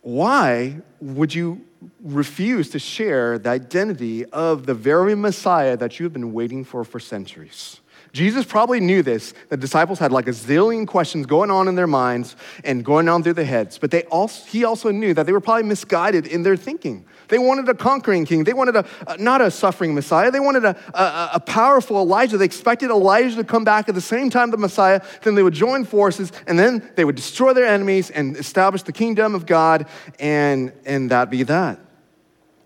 Why 0.02 0.76
would 1.00 1.34
you 1.34 1.64
refuse 2.00 2.70
to 2.70 2.78
share 2.78 3.40
the 3.40 3.50
identity 3.50 4.24
of 4.26 4.66
the 4.66 4.74
very 4.74 5.16
Messiah 5.16 5.76
that 5.76 5.98
you've 5.98 6.12
been 6.12 6.32
waiting 6.32 6.62
for 6.62 6.84
for 6.84 7.00
centuries? 7.00 7.80
Jesus 8.16 8.46
probably 8.46 8.80
knew 8.80 9.02
this. 9.02 9.34
The 9.50 9.58
disciples 9.58 9.98
had 9.98 10.10
like 10.10 10.26
a 10.26 10.30
zillion 10.30 10.86
questions 10.86 11.26
going 11.26 11.50
on 11.50 11.68
in 11.68 11.74
their 11.74 11.86
minds 11.86 12.34
and 12.64 12.82
going 12.82 13.10
on 13.10 13.22
through 13.22 13.34
their 13.34 13.44
heads, 13.44 13.76
but 13.76 13.90
they 13.90 14.04
also, 14.04 14.42
he 14.46 14.64
also 14.64 14.90
knew 14.90 15.12
that 15.12 15.26
they 15.26 15.32
were 15.32 15.40
probably 15.40 15.64
misguided 15.64 16.26
in 16.26 16.42
their 16.42 16.56
thinking. 16.56 17.04
They 17.28 17.36
wanted 17.38 17.68
a 17.68 17.74
conquering 17.74 18.24
king. 18.24 18.44
They 18.44 18.54
wanted 18.54 18.76
a, 18.76 18.86
not 19.18 19.42
a 19.42 19.50
suffering 19.50 19.94
Messiah. 19.94 20.30
They 20.30 20.40
wanted 20.40 20.64
a, 20.64 20.74
a, 20.94 21.30
a, 21.34 21.40
powerful 21.40 21.98
Elijah. 21.98 22.38
They 22.38 22.46
expected 22.46 22.88
Elijah 22.88 23.36
to 23.36 23.44
come 23.44 23.64
back 23.64 23.86
at 23.90 23.94
the 23.94 24.00
same 24.00 24.30
time 24.30 24.50
the 24.50 24.56
Messiah. 24.56 25.02
Then 25.22 25.34
they 25.34 25.42
would 25.42 25.52
join 25.52 25.84
forces, 25.84 26.32
and 26.46 26.58
then 26.58 26.90
they 26.96 27.04
would 27.04 27.16
destroy 27.16 27.52
their 27.52 27.66
enemies 27.66 28.08
and 28.08 28.34
establish 28.38 28.82
the 28.82 28.92
kingdom 28.92 29.34
of 29.34 29.44
God, 29.44 29.88
and, 30.18 30.72
and 30.86 31.10
that 31.10 31.28
be 31.28 31.42
that. 31.42 31.78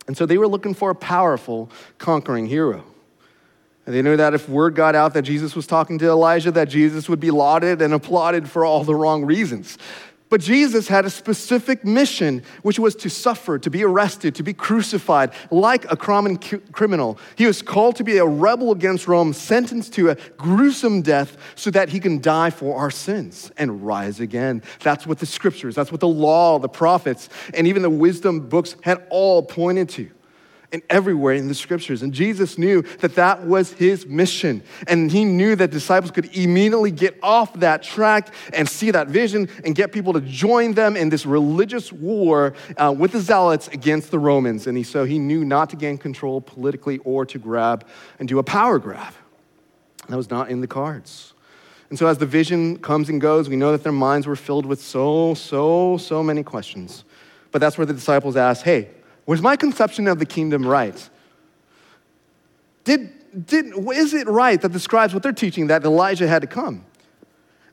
And 0.06 0.16
so 0.16 0.26
they 0.26 0.38
were 0.38 0.48
looking 0.48 0.74
for 0.74 0.90
a 0.90 0.94
powerful 0.94 1.72
conquering 1.98 2.46
hero. 2.46 2.84
And 3.90 3.96
they 3.96 4.02
knew 4.02 4.16
that 4.18 4.34
if 4.34 4.48
word 4.48 4.76
got 4.76 4.94
out 4.94 5.14
that 5.14 5.22
Jesus 5.22 5.56
was 5.56 5.66
talking 5.66 5.98
to 5.98 6.06
Elijah, 6.06 6.52
that 6.52 6.68
Jesus 6.68 7.08
would 7.08 7.18
be 7.18 7.32
lauded 7.32 7.82
and 7.82 7.92
applauded 7.92 8.48
for 8.48 8.64
all 8.64 8.84
the 8.84 8.94
wrong 8.94 9.24
reasons. 9.24 9.78
But 10.28 10.40
Jesus 10.40 10.86
had 10.86 11.06
a 11.06 11.10
specific 11.10 11.84
mission, 11.84 12.44
which 12.62 12.78
was 12.78 12.94
to 12.94 13.10
suffer, 13.10 13.58
to 13.58 13.68
be 13.68 13.82
arrested, 13.82 14.36
to 14.36 14.44
be 14.44 14.52
crucified 14.52 15.32
like 15.50 15.90
a 15.90 15.96
common 15.96 16.36
criminal. 16.38 17.18
He 17.34 17.46
was 17.46 17.62
called 17.62 17.96
to 17.96 18.04
be 18.04 18.18
a 18.18 18.24
rebel 18.24 18.70
against 18.70 19.08
Rome, 19.08 19.32
sentenced 19.32 19.92
to 19.94 20.10
a 20.10 20.14
gruesome 20.36 21.02
death 21.02 21.36
so 21.56 21.72
that 21.72 21.88
he 21.88 21.98
can 21.98 22.20
die 22.20 22.50
for 22.50 22.78
our 22.78 22.92
sins 22.92 23.50
and 23.56 23.84
rise 23.84 24.20
again. 24.20 24.62
That's 24.84 25.04
what 25.04 25.18
the 25.18 25.26
scriptures, 25.26 25.74
that's 25.74 25.90
what 25.90 26.00
the 26.00 26.06
law, 26.06 26.60
the 26.60 26.68
prophets, 26.68 27.28
and 27.54 27.66
even 27.66 27.82
the 27.82 27.90
wisdom 27.90 28.48
books 28.48 28.76
had 28.84 29.04
all 29.10 29.42
pointed 29.42 29.88
to 29.88 30.10
and 30.72 30.82
everywhere 30.88 31.34
in 31.34 31.48
the 31.48 31.54
scriptures. 31.54 32.02
And 32.02 32.12
Jesus 32.12 32.56
knew 32.56 32.82
that 33.00 33.16
that 33.16 33.44
was 33.44 33.72
his 33.72 34.06
mission. 34.06 34.62
And 34.86 35.10
he 35.10 35.24
knew 35.24 35.56
that 35.56 35.70
disciples 35.70 36.10
could 36.10 36.36
immediately 36.36 36.90
get 36.90 37.18
off 37.22 37.52
that 37.60 37.82
track 37.82 38.32
and 38.52 38.68
see 38.68 38.90
that 38.92 39.08
vision 39.08 39.48
and 39.64 39.74
get 39.74 39.92
people 39.92 40.12
to 40.12 40.20
join 40.20 40.74
them 40.74 40.96
in 40.96 41.08
this 41.08 41.26
religious 41.26 41.92
war 41.92 42.54
uh, 42.76 42.94
with 42.96 43.12
the 43.12 43.20
zealots 43.20 43.68
against 43.68 44.10
the 44.10 44.18
Romans. 44.18 44.66
And 44.66 44.76
he, 44.76 44.84
so 44.84 45.04
he 45.04 45.18
knew 45.18 45.44
not 45.44 45.70
to 45.70 45.76
gain 45.76 45.98
control 45.98 46.40
politically 46.40 46.98
or 46.98 47.26
to 47.26 47.38
grab 47.38 47.86
and 48.18 48.28
do 48.28 48.38
a 48.38 48.44
power 48.44 48.78
grab. 48.78 49.14
That 50.08 50.16
was 50.16 50.30
not 50.30 50.50
in 50.50 50.60
the 50.60 50.66
cards. 50.66 51.34
And 51.88 51.98
so, 51.98 52.06
as 52.06 52.18
the 52.18 52.26
vision 52.26 52.78
comes 52.78 53.08
and 53.08 53.20
goes, 53.20 53.48
we 53.48 53.56
know 53.56 53.72
that 53.72 53.82
their 53.82 53.92
minds 53.92 54.26
were 54.26 54.36
filled 54.36 54.64
with 54.64 54.80
so, 54.80 55.34
so, 55.34 55.96
so 55.96 56.22
many 56.22 56.44
questions. 56.44 57.04
But 57.50 57.60
that's 57.60 57.76
where 57.76 57.86
the 57.86 57.92
disciples 57.92 58.36
asked, 58.36 58.62
hey, 58.62 58.90
was 59.26 59.40
my 59.40 59.56
conception 59.56 60.08
of 60.08 60.18
the 60.18 60.26
kingdom 60.26 60.66
right? 60.66 61.08
Did, 62.84 63.46
did, 63.46 63.66
is 63.92 64.14
it 64.14 64.26
right 64.26 64.60
that 64.60 64.72
the 64.72 64.80
scribes, 64.80 65.14
what 65.14 65.22
they're 65.22 65.32
teaching, 65.32 65.68
that 65.68 65.84
Elijah 65.84 66.26
had 66.26 66.42
to 66.42 66.48
come? 66.48 66.84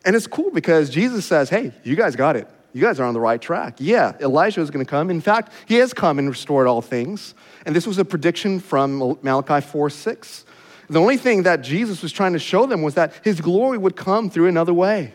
And 0.04 0.14
it's 0.14 0.26
cool 0.26 0.50
because 0.50 0.90
Jesus 0.90 1.26
says, 1.26 1.50
hey, 1.50 1.72
you 1.82 1.96
guys 1.96 2.16
got 2.16 2.36
it. 2.36 2.48
You 2.72 2.82
guys 2.82 3.00
are 3.00 3.04
on 3.04 3.14
the 3.14 3.20
right 3.20 3.40
track. 3.40 3.76
Yeah, 3.78 4.16
Elijah 4.20 4.60
is 4.60 4.70
going 4.70 4.84
to 4.84 4.88
come. 4.88 5.10
In 5.10 5.20
fact, 5.20 5.52
he 5.66 5.76
has 5.76 5.94
come 5.94 6.18
and 6.18 6.28
restored 6.28 6.66
all 6.66 6.82
things. 6.82 7.34
And 7.64 7.74
this 7.74 7.86
was 7.86 7.98
a 7.98 8.04
prediction 8.04 8.60
from 8.60 9.18
Malachi 9.22 9.66
4 9.66 9.90
6. 9.90 10.44
The 10.90 11.00
only 11.00 11.16
thing 11.16 11.42
that 11.42 11.62
Jesus 11.62 12.02
was 12.02 12.12
trying 12.12 12.34
to 12.34 12.38
show 12.38 12.66
them 12.66 12.82
was 12.82 12.94
that 12.94 13.12
his 13.22 13.40
glory 13.40 13.78
would 13.78 13.96
come 13.96 14.30
through 14.30 14.46
another 14.46 14.72
way, 14.72 15.12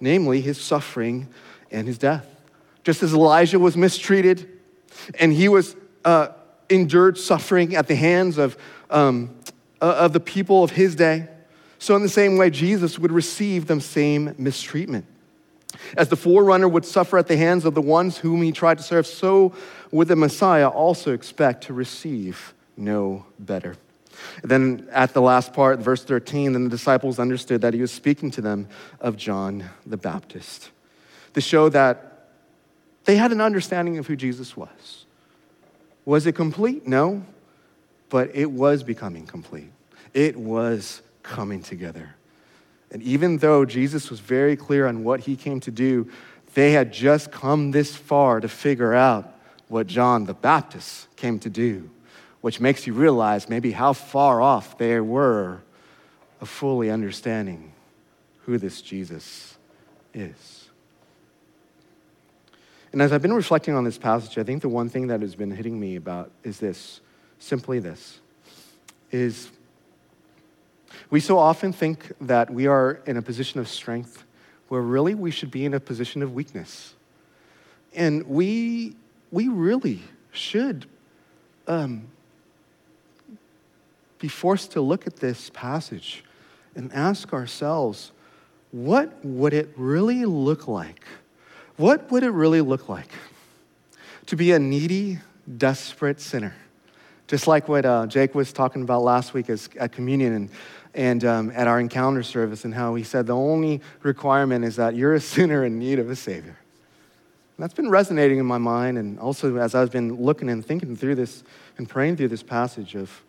namely 0.00 0.40
his 0.40 0.60
suffering 0.60 1.28
and 1.70 1.86
his 1.86 1.98
death. 1.98 2.26
Just 2.82 3.02
as 3.02 3.12
Elijah 3.12 3.58
was 3.58 3.76
mistreated 3.76 4.48
and 5.18 5.32
he 5.32 5.48
was 5.48 5.76
uh, 6.04 6.28
endured 6.68 7.18
suffering 7.18 7.74
at 7.74 7.88
the 7.88 7.96
hands 7.96 8.38
of, 8.38 8.56
um, 8.90 9.34
uh, 9.80 9.94
of 9.98 10.12
the 10.12 10.20
people 10.20 10.64
of 10.64 10.70
his 10.70 10.94
day, 10.94 11.28
so 11.82 11.96
in 11.96 12.02
the 12.02 12.08
same 12.08 12.36
way, 12.36 12.48
Jesus 12.48 12.96
would 12.96 13.10
receive 13.10 13.66
the 13.66 13.80
same 13.80 14.36
mistreatment. 14.38 15.04
As 15.96 16.08
the 16.08 16.16
forerunner 16.16 16.68
would 16.68 16.84
suffer 16.84 17.18
at 17.18 17.26
the 17.26 17.36
hands 17.36 17.64
of 17.64 17.74
the 17.74 17.82
ones 17.82 18.18
whom 18.18 18.40
he 18.40 18.52
tried 18.52 18.78
to 18.78 18.84
serve, 18.84 19.04
so 19.04 19.52
would 19.90 20.06
the 20.06 20.14
Messiah 20.14 20.68
also 20.68 21.12
expect 21.12 21.64
to 21.64 21.72
receive 21.72 22.54
no 22.76 23.26
better. 23.40 23.76
then 24.44 24.86
at 24.92 25.12
the 25.12 25.20
last 25.20 25.52
part, 25.52 25.80
verse 25.80 26.04
13, 26.04 26.52
then 26.52 26.64
the 26.64 26.70
disciples 26.70 27.18
understood 27.18 27.62
that 27.62 27.74
he 27.74 27.80
was 27.80 27.90
speaking 27.90 28.30
to 28.30 28.40
them 28.40 28.68
of 29.00 29.16
John 29.16 29.68
the 29.84 29.96
Baptist 29.96 30.70
to 31.34 31.40
show 31.40 31.68
that 31.70 32.11
they 33.04 33.16
had 33.16 33.32
an 33.32 33.40
understanding 33.40 33.98
of 33.98 34.06
who 34.06 34.16
Jesus 34.16 34.56
was. 34.56 35.04
Was 36.04 36.26
it 36.26 36.32
complete? 36.32 36.86
No, 36.86 37.24
but 38.08 38.30
it 38.34 38.50
was 38.50 38.82
becoming 38.82 39.26
complete. 39.26 39.70
It 40.14 40.36
was 40.36 41.02
coming 41.22 41.62
together. 41.62 42.14
And 42.90 43.02
even 43.02 43.38
though 43.38 43.64
Jesus 43.64 44.10
was 44.10 44.20
very 44.20 44.56
clear 44.56 44.86
on 44.86 45.02
what 45.02 45.20
he 45.20 45.36
came 45.36 45.60
to 45.60 45.70
do, 45.70 46.10
they 46.54 46.72
had 46.72 46.92
just 46.92 47.32
come 47.32 47.70
this 47.70 47.96
far 47.96 48.40
to 48.40 48.48
figure 48.48 48.92
out 48.92 49.32
what 49.68 49.86
John 49.86 50.26
the 50.26 50.34
Baptist 50.34 51.14
came 51.16 51.38
to 51.40 51.48
do, 51.48 51.88
which 52.42 52.60
makes 52.60 52.86
you 52.86 52.92
realize 52.92 53.48
maybe 53.48 53.72
how 53.72 53.94
far 53.94 54.42
off 54.42 54.76
they 54.76 55.00
were 55.00 55.62
of 56.42 56.48
fully 56.48 56.90
understanding 56.90 57.72
who 58.44 58.58
this 58.58 58.82
Jesus 58.82 59.56
is. 60.12 60.51
And 62.92 63.00
as 63.00 63.10
I've 63.10 63.22
been 63.22 63.32
reflecting 63.32 63.74
on 63.74 63.84
this 63.84 63.96
passage, 63.96 64.36
I 64.36 64.42
think 64.42 64.60
the 64.60 64.68
one 64.68 64.90
thing 64.90 65.06
that 65.06 65.22
has 65.22 65.34
been 65.34 65.50
hitting 65.50 65.80
me 65.80 65.96
about 65.96 66.30
is 66.44 66.58
this 66.58 67.00
simply 67.38 67.78
this 67.78 68.20
is 69.10 69.50
We 71.10 71.20
so 71.20 71.38
often 71.38 71.72
think 71.72 72.12
that 72.20 72.50
we 72.50 72.66
are 72.66 73.00
in 73.06 73.16
a 73.16 73.22
position 73.22 73.60
of 73.60 73.68
strength 73.68 74.24
where 74.68 74.80
really 74.80 75.14
we 75.14 75.30
should 75.30 75.50
be 75.50 75.64
in 75.64 75.74
a 75.74 75.80
position 75.80 76.22
of 76.22 76.34
weakness. 76.34 76.94
And 77.94 78.26
we, 78.26 78.96
we 79.30 79.48
really 79.48 80.02
should 80.30 80.86
um, 81.66 82.08
be 84.18 84.28
forced 84.28 84.72
to 84.72 84.80
look 84.80 85.06
at 85.06 85.16
this 85.16 85.50
passage 85.50 86.24
and 86.74 86.90
ask 86.92 87.32
ourselves 87.32 88.12
what 88.70 89.12
would 89.22 89.52
it 89.52 89.70
really 89.76 90.24
look 90.24 90.66
like? 90.66 91.04
What 91.76 92.10
would 92.10 92.22
it 92.22 92.30
really 92.30 92.60
look 92.60 92.88
like 92.88 93.08
to 94.26 94.36
be 94.36 94.52
a 94.52 94.58
needy, 94.58 95.18
desperate 95.56 96.20
sinner? 96.20 96.54
Just 97.26 97.46
like 97.46 97.68
what 97.68 97.86
uh, 97.86 98.06
Jake 98.06 98.34
was 98.34 98.52
talking 98.52 98.82
about 98.82 99.02
last 99.02 99.32
week 99.32 99.48
as, 99.48 99.70
at 99.78 99.92
communion 99.92 100.34
and, 100.34 100.50
and 100.94 101.24
um, 101.24 101.52
at 101.54 101.66
our 101.66 101.80
encounter 101.80 102.22
service, 102.22 102.66
and 102.66 102.74
how 102.74 102.94
he 102.94 103.02
said 103.02 103.26
the 103.26 103.34
only 103.34 103.80
requirement 104.02 104.64
is 104.64 104.76
that 104.76 104.94
you're 104.94 105.14
a 105.14 105.20
sinner 105.34 105.64
in 105.64 105.78
need 105.78 105.98
of 105.98 106.10
a 106.10 106.16
Savior. 106.16 106.58
And 107.56 107.64
that's 107.64 107.74
been 107.74 107.88
resonating 107.88 108.38
in 108.38 108.44
my 108.44 108.58
mind, 108.58 108.98
and 108.98 109.18
also 109.18 109.56
as 109.56 109.74
I've 109.74 109.90
been 109.90 110.16
looking 110.16 110.50
and 110.50 110.64
thinking 110.64 110.94
through 110.94 111.14
this 111.14 111.42
and 111.78 111.88
praying 111.88 112.16
through 112.16 112.28
this 112.28 112.42
passage 112.42 112.94
of 112.94 113.22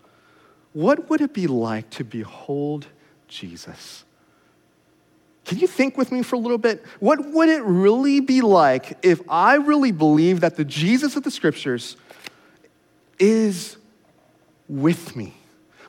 what 0.73 1.10
would 1.10 1.21
it 1.21 1.34
be 1.34 1.47
like 1.47 1.89
to 1.91 2.03
behold 2.03 2.88
Jesus? 3.27 4.03
Can 5.45 5.60
you 5.60 5.67
think 5.67 5.97
with 5.97 6.12
me 6.12 6.23
for 6.23 6.36
a 6.36 6.39
little 6.39 6.58
bit? 6.58 6.86
What 6.99 7.25
would 7.32 7.49
it 7.49 7.63
really 7.63 8.21
be 8.21 8.41
like 8.41 8.97
if 9.06 9.21
I 9.27 9.56
really 9.56 9.91
believe 9.91 10.39
that 10.39 10.56
the 10.56 10.63
Jesus 10.63 11.15
of 11.15 11.23
the 11.23 11.32
scriptures 11.32 11.97
is 13.19 13.77
with 14.69 15.15
me? 15.15 15.34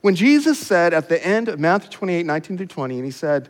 When 0.01 0.15
Jesus 0.15 0.59
said 0.59 0.93
at 0.93 1.09
the 1.09 1.25
end 1.25 1.47
of 1.47 1.59
Matthew 1.59 1.89
28, 1.89 2.25
19 2.25 2.57
through 2.57 2.65
20, 2.67 2.95
and 2.95 3.05
he 3.05 3.11
said, 3.11 3.49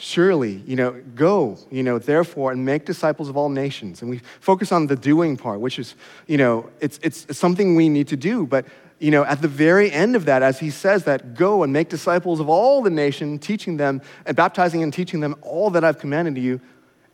Surely, 0.00 0.62
you 0.64 0.76
know, 0.76 1.02
go, 1.16 1.58
you 1.70 1.82
know, 1.82 1.98
therefore, 1.98 2.52
and 2.52 2.64
make 2.64 2.84
disciples 2.84 3.28
of 3.28 3.36
all 3.36 3.48
nations. 3.48 4.00
And 4.00 4.08
we 4.08 4.20
focus 4.38 4.70
on 4.70 4.86
the 4.86 4.94
doing 4.94 5.36
part, 5.36 5.58
which 5.58 5.78
is, 5.78 5.96
you 6.28 6.38
know, 6.38 6.70
it's, 6.80 7.00
it's 7.02 7.36
something 7.36 7.74
we 7.74 7.88
need 7.88 8.06
to 8.08 8.16
do. 8.16 8.46
But 8.46 8.64
you 9.00 9.10
know, 9.10 9.24
at 9.24 9.42
the 9.42 9.48
very 9.48 9.92
end 9.92 10.16
of 10.16 10.24
that, 10.24 10.42
as 10.42 10.58
he 10.58 10.70
says 10.70 11.04
that, 11.04 11.34
go 11.34 11.62
and 11.62 11.72
make 11.72 11.88
disciples 11.88 12.40
of 12.40 12.48
all 12.48 12.82
the 12.82 12.90
nation, 12.90 13.38
teaching 13.38 13.76
them 13.76 14.02
and 14.26 14.36
baptizing 14.36 14.82
and 14.82 14.92
teaching 14.92 15.20
them 15.20 15.36
all 15.42 15.70
that 15.70 15.84
I've 15.84 15.98
commanded 15.98 16.36
you. 16.36 16.60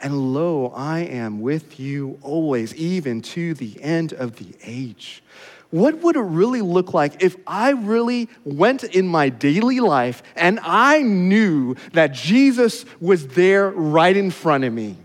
And 0.00 0.34
lo, 0.34 0.72
I 0.74 1.00
am 1.00 1.40
with 1.40 1.78
you 1.78 2.18
always, 2.22 2.74
even 2.74 3.22
to 3.22 3.54
the 3.54 3.80
end 3.82 4.12
of 4.12 4.36
the 4.36 4.54
age. 4.64 5.22
What 5.74 6.02
would 6.02 6.14
it 6.14 6.20
really 6.20 6.60
look 6.60 6.94
like 6.94 7.20
if 7.20 7.34
I 7.48 7.70
really 7.70 8.28
went 8.44 8.84
in 8.84 9.08
my 9.08 9.28
daily 9.28 9.80
life 9.80 10.22
and 10.36 10.60
I 10.62 11.02
knew 11.02 11.74
that 11.94 12.12
Jesus 12.12 12.84
was 13.00 13.26
there 13.26 13.70
right 13.70 14.16
in 14.16 14.30
front 14.30 14.62
of 14.62 14.72
me? 14.72 14.96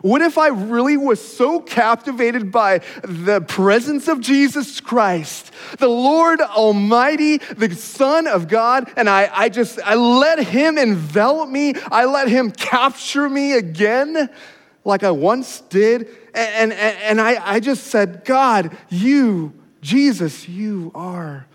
What 0.00 0.22
if 0.22 0.38
I 0.38 0.48
really 0.48 0.96
was 0.96 1.20
so 1.20 1.60
captivated 1.60 2.50
by 2.50 2.80
the 3.02 3.42
presence 3.42 4.08
of 4.08 4.22
Jesus 4.22 4.80
Christ, 4.80 5.50
the 5.78 5.88
Lord 5.88 6.40
Almighty, 6.40 7.36
the 7.36 7.74
Son 7.74 8.26
of 8.26 8.48
God, 8.48 8.90
and 8.96 9.10
I, 9.10 9.28
I 9.30 9.50
just, 9.50 9.78
I 9.84 9.94
let 9.94 10.38
Him 10.38 10.78
envelop 10.78 11.50
me, 11.50 11.74
I 11.92 12.06
let 12.06 12.28
Him 12.28 12.50
capture 12.50 13.28
me 13.28 13.52
again 13.58 14.30
like 14.86 15.02
I 15.02 15.10
once 15.10 15.60
did. 15.68 16.08
And, 16.32 16.72
and, 16.72 16.72
and 16.72 17.20
I, 17.20 17.56
I 17.56 17.60
just 17.60 17.88
said, 17.88 18.24
God, 18.24 18.74
you, 18.88 19.52
Jesus, 19.84 20.48
you 20.48 20.90
are 20.94 21.46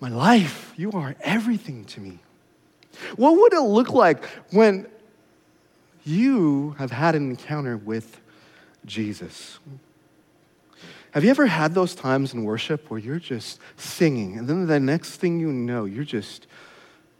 my 0.00 0.08
life. 0.08 0.74
You 0.76 0.92
are 0.92 1.14
everything 1.22 1.84
to 1.86 2.00
me. 2.00 2.18
What 3.16 3.36
would 3.36 3.54
it 3.54 3.60
look 3.60 3.90
like 3.90 4.24
when 4.50 4.86
you 6.04 6.74
have 6.78 6.90
had 6.90 7.14
an 7.14 7.30
encounter 7.30 7.76
with 7.76 8.20
Jesus. 8.86 9.58
Have 11.12 11.24
you 11.24 11.30
ever 11.30 11.46
had 11.46 11.74
those 11.74 11.94
times 11.94 12.34
in 12.34 12.44
worship 12.44 12.90
where 12.90 13.00
you're 13.00 13.18
just 13.18 13.58
singing 13.76 14.38
and 14.38 14.48
then 14.48 14.66
the 14.66 14.80
next 14.80 15.16
thing 15.16 15.40
you 15.40 15.52
know, 15.52 15.84
you're 15.84 16.04
just, 16.04 16.46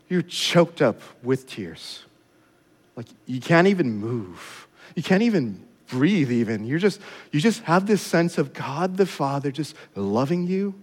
you're 0.09 0.23
choked 0.23 0.81
up 0.81 1.01
with 1.23 1.47
tears? 1.49 2.05
Like 2.97 3.07
you 3.27 3.41
can't 3.41 3.67
even 3.67 3.93
move. 3.93 4.69
You 4.95 5.03
can't 5.03 5.23
even 5.23 5.67
breathe 5.91 6.31
even. 6.31 6.65
You're 6.65 6.79
just, 6.79 7.01
you 7.33 7.41
just 7.41 7.63
have 7.63 7.87
this 7.87 8.03
sense 8.03 8.39
of 8.39 8.53
God 8.53 8.97
the 8.97 9.07
Father 9.07 9.51
just 9.51 9.75
loving 9.95 10.47
you 10.47 10.75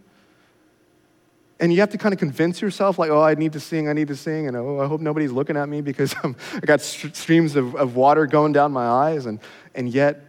and 1.60 1.74
you 1.74 1.80
have 1.80 1.90
to 1.90 1.98
kind 1.98 2.14
of 2.14 2.20
convince 2.20 2.62
yourself, 2.62 3.00
like, 3.00 3.10
oh, 3.10 3.22
I 3.22 3.34
need 3.34 3.54
to 3.54 3.60
sing, 3.60 3.90
I 3.90 3.94
need 3.94 4.10
to 4.10 4.16
sing, 4.16 4.48
and 4.48 4.56
oh, 4.56 4.80
I 4.80 4.88
hope 4.88 5.02
nobody's 5.02 5.32
looking 5.32 5.58
at 5.58 5.68
me 5.68 5.82
because 5.82 6.16
I'm, 6.24 6.36
I 6.54 6.60
got 6.60 6.82
st- 6.82 7.16
streams 7.16 7.56
of, 7.56 7.76
of 7.76 7.96
water 7.96 8.28
going 8.28 8.54
down 8.54 8.72
my 8.72 8.86
eyes. 8.86 9.26
And, 9.26 9.40
and 9.74 9.90
yet, 9.90 10.22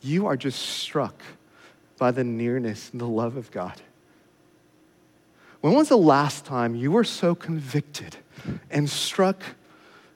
you 0.00 0.26
are 0.26 0.36
just 0.36 0.58
struck 0.60 1.20
by 1.98 2.10
the 2.10 2.24
nearness 2.24 2.90
and 2.90 3.00
the 3.00 3.06
love 3.06 3.36
of 3.36 3.50
God. 3.50 3.80
When 5.60 5.74
was 5.74 5.88
the 5.88 5.98
last 5.98 6.44
time 6.44 6.74
you 6.74 6.90
were 6.90 7.04
so 7.04 7.34
convicted 7.34 8.16
and 8.70 8.90
struck 8.90 9.42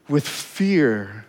with 0.09 0.27
fear 0.27 1.27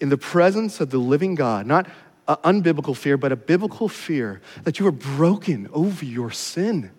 in 0.00 0.08
the 0.08 0.18
presence 0.18 0.80
of 0.80 0.90
the 0.90 0.98
living 0.98 1.36
God? 1.36 1.66
Not 1.66 1.86
an 2.30 2.62
unbiblical 2.62 2.96
fear, 2.96 3.16
but 3.16 3.32
a 3.32 3.36
biblical 3.36 3.88
fear 3.88 4.40
that 4.64 4.78
you 4.78 4.86
are 4.86 4.92
broken 4.92 5.68
over 5.72 6.04
your 6.04 6.30
sin 6.30 6.90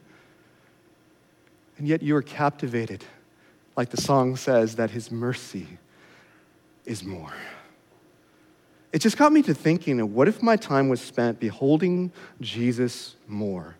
and 1.77 1.87
yet 1.87 2.03
you 2.03 2.15
are 2.15 2.21
captivated, 2.21 3.03
like 3.75 3.89
the 3.89 3.99
song 3.99 4.35
says, 4.35 4.75
that 4.75 4.91
his 4.91 5.09
mercy 5.09 5.65
is 6.85 7.03
more. 7.03 7.33
It 8.91 8.99
just 8.99 9.17
got 9.17 9.31
me 9.31 9.41
to 9.43 9.53
thinking 9.53 10.13
what 10.13 10.27
if 10.27 10.43
my 10.43 10.57
time 10.57 10.89
was 10.89 11.01
spent 11.01 11.39
beholding 11.39 12.11
Jesus 12.41 13.15
more? 13.27 13.77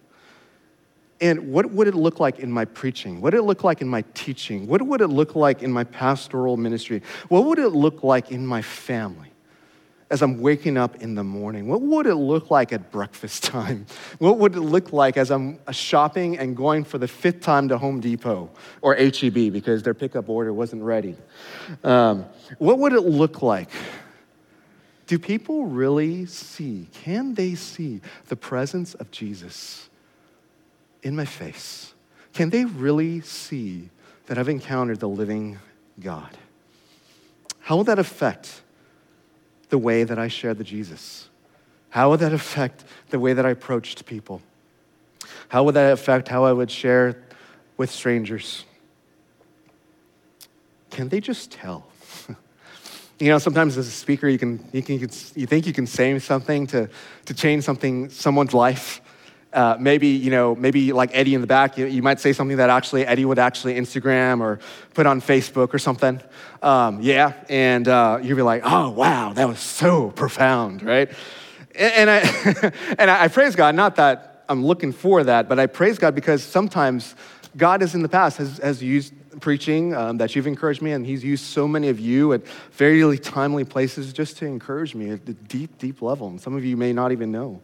And 1.20 1.52
what 1.52 1.70
would 1.72 1.88
it 1.88 1.94
look 1.94 2.20
like 2.20 2.40
in 2.40 2.52
my 2.52 2.66
preaching? 2.66 3.22
What 3.22 3.34
would 3.34 3.40
it 3.40 3.44
look 3.44 3.64
like 3.64 3.82
in 3.82 3.88
my 3.88 4.04
teaching? 4.16 4.66
What 4.66 4.82
would 4.82 5.02
it 5.02 5.08
look 5.10 5.36
like 5.36 5.62
in 5.62 5.72
my 5.72 5.84
pastoral 5.84 6.58
ministry? 6.58 7.04
What 7.28 7.46
would 7.46 7.60
it 7.60 7.70
look 7.70 8.04
like 8.04 8.32
in 8.32 8.48
my 8.48 8.64
family? 8.64 9.31
As 10.12 10.22
I'm 10.22 10.42
waking 10.42 10.78
up 10.78 11.02
in 11.02 11.16
the 11.16 11.24
morning? 11.24 11.68
What 11.68 11.82
would 11.82 12.06
it 12.06 12.16
look 12.16 12.52
like 12.52 12.74
at 12.74 12.92
breakfast 12.92 13.44
time? 13.46 13.86
What 14.20 14.38
would 14.38 14.56
it 14.56 14.62
look 14.62 14.92
like 14.92 15.16
as 15.16 15.32
I'm 15.32 15.58
shopping 15.72 16.38
and 16.38 16.56
going 16.56 16.84
for 16.84 16.98
the 16.98 17.08
fifth 17.08 17.40
time 17.40 17.70
to 17.70 17.78
Home 17.78 18.02
Depot 18.02 18.50
or 18.82 18.94
HEB 18.96 19.54
because 19.54 19.82
their 19.84 19.94
pickup 19.94 20.28
order 20.28 20.54
wasn't 20.54 20.84
ready? 20.84 21.16
Um, 21.84 22.26
what 22.58 22.78
would 22.78 22.92
it 22.92 23.02
look 23.02 23.42
like? 23.42 23.70
Do 25.08 25.18
people 25.18 25.66
really 25.66 26.26
see, 26.26 26.88
can 26.94 27.34
they 27.34 27.56
see 27.56 28.02
the 28.28 28.36
presence 28.36 28.94
of 28.96 29.12
Jesus 29.12 29.90
in 31.04 31.16
my 31.16 31.26
face? 31.26 31.94
Can 32.34 32.50
they 32.50 32.66
really 32.66 33.22
see 33.22 33.90
that 34.28 34.38
I've 34.38 34.50
encountered 34.50 35.00
the 35.00 35.10
living 35.10 35.60
God? 36.00 36.38
How 37.62 37.78
will 37.78 37.84
that 37.86 38.00
affect 38.00 38.62
the 39.72 39.78
way 39.78 40.04
that 40.04 40.20
I 40.20 40.28
share 40.28 40.54
the 40.54 40.64
Jesus? 40.64 41.30
How 41.90 42.12
would 42.12 42.20
that 42.20 42.34
affect 42.34 42.84
the 43.10 43.20
way 43.20 43.34
that 43.34 43.46
I 43.46 43.50
approached 43.50 44.06
people? 44.06 44.42
How 45.50 45.64
would 45.64 45.74
that 45.74 45.92
affect 45.92 46.28
how 46.28 46.46
I 46.46 46.54
would 46.54 46.70
share 46.70 47.24
with 47.78 47.90
strangers? 47.90 48.66
Can 50.92 51.10
they 51.10 51.20
just 51.20 51.52
tell? 51.52 51.88
you 53.20 53.30
know, 53.30 53.40
sometimes 53.40 53.78
as 53.78 53.88
a 53.88 53.92
speaker, 53.92 54.28
you, 54.28 54.38
can, 54.38 54.64
you, 54.72 54.84
can, 54.84 55.00
you 55.00 55.48
think 55.48 55.66
you 55.66 55.74
can 55.74 55.88
say 55.88 56.18
something 56.20 56.68
to, 56.68 56.90
to 57.26 57.34
change 57.34 57.64
something, 57.64 58.10
someone's 58.10 58.54
life. 58.54 59.02
Uh, 59.54 59.76
maybe, 59.78 60.08
you 60.08 60.32
know, 60.32 60.56
maybe 60.56 60.94
like 60.94 61.10
Eddie 61.14 61.36
in 61.36 61.42
the 61.42 61.48
back, 61.48 61.78
you, 61.78 61.86
you, 61.86 62.02
might 62.02 62.22
say 62.22 62.32
something 62.32 62.56
that 62.56 62.70
actually 62.70 63.06
Eddie 63.06 63.26
would 63.26 63.38
actually 63.38 63.74
Instagram 63.74 64.40
or 64.40 64.60
put 64.94 65.06
on 65.06 65.20
Facebook 65.20 65.74
or 65.74 65.80
something. 65.80 66.22
Um, 66.62 67.02
yeah, 67.02 67.34
and 67.50 67.86
uh, 67.86 68.20
you'd 68.22 68.38
be 68.38 68.44
like, 68.44 68.62
oh, 68.64 68.92
wow, 68.92 69.34
that 69.34 69.48
was 69.50 69.60
so 69.60 70.10
profound, 70.12 70.84
right? 70.84 71.12
And, 71.76 71.94
and 71.94 72.10
I, 72.10 72.72
and 72.98 73.12
I 73.12 73.28
praise 73.28 73.58
God, 73.58 73.76
not 73.76 73.98
that 73.98 74.46
I'm 74.48 74.66
looking 74.66 74.94
for 74.94 75.24
that, 75.24 75.50
but 75.50 75.60
I 75.60 75.68
praise 75.68 75.98
God 75.98 76.16
because 76.16 76.44
sometimes 76.44 77.16
God 77.58 77.82
has 77.82 77.94
in 77.94 78.04
the 78.04 78.10
past 78.10 78.38
has, 78.38 78.58
has 78.60 78.82
used 78.82 79.14
preaching 79.40 79.96
um, 79.96 80.18
that 80.18 80.36
you've 80.36 80.48
encouraged 80.48 80.82
me, 80.82 80.92
and 80.92 81.06
He's 81.06 81.24
used 81.24 81.46
so 81.46 81.68
many 81.68 81.90
of 81.90 82.00
you 82.00 82.34
at 82.34 82.46
very 82.74 83.18
timely 83.18 83.64
places 83.64 84.14
just 84.14 84.38
to 84.38 84.46
encourage 84.46 84.96
me 84.96 85.12
at 85.12 85.28
a 85.28 85.34
deep, 85.34 85.78
deep 85.78 86.02
level. 86.02 86.28
And 86.28 86.40
some 86.40 86.56
of 86.56 86.66
you 86.66 86.78
may 86.78 86.94
not 86.94 87.12
even 87.12 87.32
know. 87.32 87.62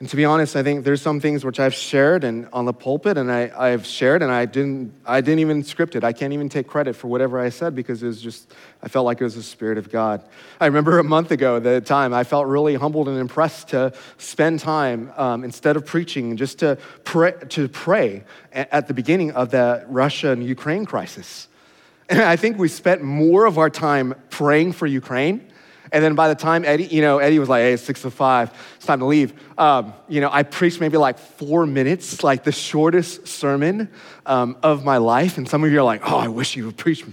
And 0.00 0.08
to 0.10 0.14
be 0.14 0.24
honest, 0.24 0.54
I 0.54 0.62
think 0.62 0.84
there's 0.84 1.02
some 1.02 1.18
things 1.18 1.44
which 1.44 1.58
I've 1.58 1.74
shared 1.74 2.22
and 2.22 2.48
on 2.52 2.66
the 2.66 2.72
pulpit 2.72 3.18
and 3.18 3.32
I, 3.32 3.50
I've 3.56 3.84
shared 3.84 4.22
and 4.22 4.30
I 4.30 4.44
didn't, 4.44 4.94
I 5.04 5.20
didn't 5.20 5.40
even 5.40 5.64
script 5.64 5.96
it. 5.96 6.04
I 6.04 6.12
can't 6.12 6.32
even 6.32 6.48
take 6.48 6.68
credit 6.68 6.94
for 6.94 7.08
whatever 7.08 7.40
I 7.40 7.48
said 7.48 7.74
because 7.74 8.00
it 8.00 8.06
was 8.06 8.22
just, 8.22 8.54
I 8.80 8.86
felt 8.86 9.06
like 9.06 9.20
it 9.20 9.24
was 9.24 9.34
the 9.34 9.42
Spirit 9.42 9.76
of 9.76 9.90
God. 9.90 10.22
I 10.60 10.66
remember 10.66 11.00
a 11.00 11.04
month 11.04 11.32
ago, 11.32 11.58
the 11.58 11.80
time, 11.80 12.14
I 12.14 12.22
felt 12.22 12.46
really 12.46 12.76
humbled 12.76 13.08
and 13.08 13.18
impressed 13.18 13.70
to 13.70 13.92
spend 14.18 14.60
time 14.60 15.12
um, 15.16 15.42
instead 15.42 15.74
of 15.74 15.84
preaching, 15.84 16.36
just 16.36 16.60
to 16.60 16.78
pray, 17.02 17.34
to 17.48 17.66
pray 17.68 18.22
at 18.52 18.86
the 18.86 18.94
beginning 18.94 19.32
of 19.32 19.50
the 19.50 19.84
Russia 19.88 20.30
and 20.30 20.44
Ukraine 20.44 20.86
crisis. 20.86 21.48
And 22.08 22.20
I 22.20 22.36
think 22.36 22.56
we 22.56 22.68
spent 22.68 23.02
more 23.02 23.46
of 23.46 23.58
our 23.58 23.68
time 23.68 24.14
praying 24.30 24.74
for 24.74 24.86
Ukraine. 24.86 25.50
And 25.92 26.04
then 26.04 26.14
by 26.14 26.28
the 26.28 26.34
time 26.34 26.64
Eddie, 26.64 26.86
you 26.86 27.00
know, 27.00 27.18
Eddie 27.18 27.38
was 27.38 27.48
like, 27.48 27.62
hey, 27.62 27.72
it's 27.72 27.82
six 27.82 28.02
to 28.02 28.10
five, 28.10 28.52
it's 28.76 28.86
time 28.86 28.98
to 29.00 29.06
leave. 29.06 29.32
Um, 29.58 29.94
you 30.08 30.20
know, 30.20 30.28
I 30.30 30.42
preached 30.42 30.80
maybe 30.80 30.96
like 30.96 31.18
four 31.18 31.66
minutes, 31.66 32.22
like 32.22 32.44
the 32.44 32.52
shortest 32.52 33.26
sermon 33.26 33.88
um, 34.26 34.56
of 34.62 34.84
my 34.84 34.98
life. 34.98 35.38
And 35.38 35.48
some 35.48 35.64
of 35.64 35.72
you 35.72 35.78
are 35.78 35.84
like, 35.84 36.02
oh, 36.10 36.18
I 36.18 36.28
wish 36.28 36.56
you 36.56 36.66
would 36.66 36.76
preach 36.76 37.04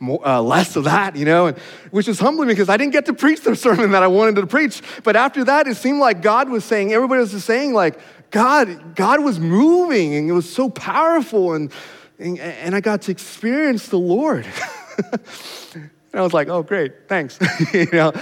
more, 0.00 0.26
uh, 0.26 0.40
less 0.40 0.76
of 0.76 0.84
that, 0.84 1.16
you 1.16 1.24
know, 1.24 1.46
and, 1.46 1.58
which 1.90 2.08
is 2.08 2.18
humbling 2.18 2.48
because 2.48 2.68
I 2.68 2.76
didn't 2.76 2.92
get 2.92 3.06
to 3.06 3.14
preach 3.14 3.42
the 3.42 3.56
sermon 3.64 3.92
that 3.92 4.02
I 4.02 4.08
wanted 4.08 4.36
to 4.36 4.46
preach. 4.46 4.82
But 5.02 5.16
after 5.16 5.44
that, 5.44 5.66
it 5.66 5.76
seemed 5.76 6.00
like 6.00 6.22
God 6.22 6.48
was 6.48 6.64
saying, 6.64 6.92
everybody 6.92 7.20
was 7.20 7.32
just 7.32 7.46
saying, 7.46 7.72
like, 7.72 7.98
God, 8.30 8.96
God 8.96 9.22
was 9.22 9.38
moving 9.38 10.14
and 10.14 10.28
it 10.28 10.32
was 10.32 10.52
so 10.52 10.68
powerful. 10.68 11.54
And, 11.54 11.70
and, 12.18 12.38
and 12.38 12.74
I 12.74 12.80
got 12.80 13.02
to 13.02 13.12
experience 13.12 13.88
the 13.88 13.98
Lord. 13.98 14.46
And 16.14 16.20
I 16.20 16.22
was 16.22 16.32
like, 16.32 16.46
oh, 16.46 16.62
great, 16.62 17.08
thanks. 17.08 17.40
you 17.74 17.88
know, 17.90 18.12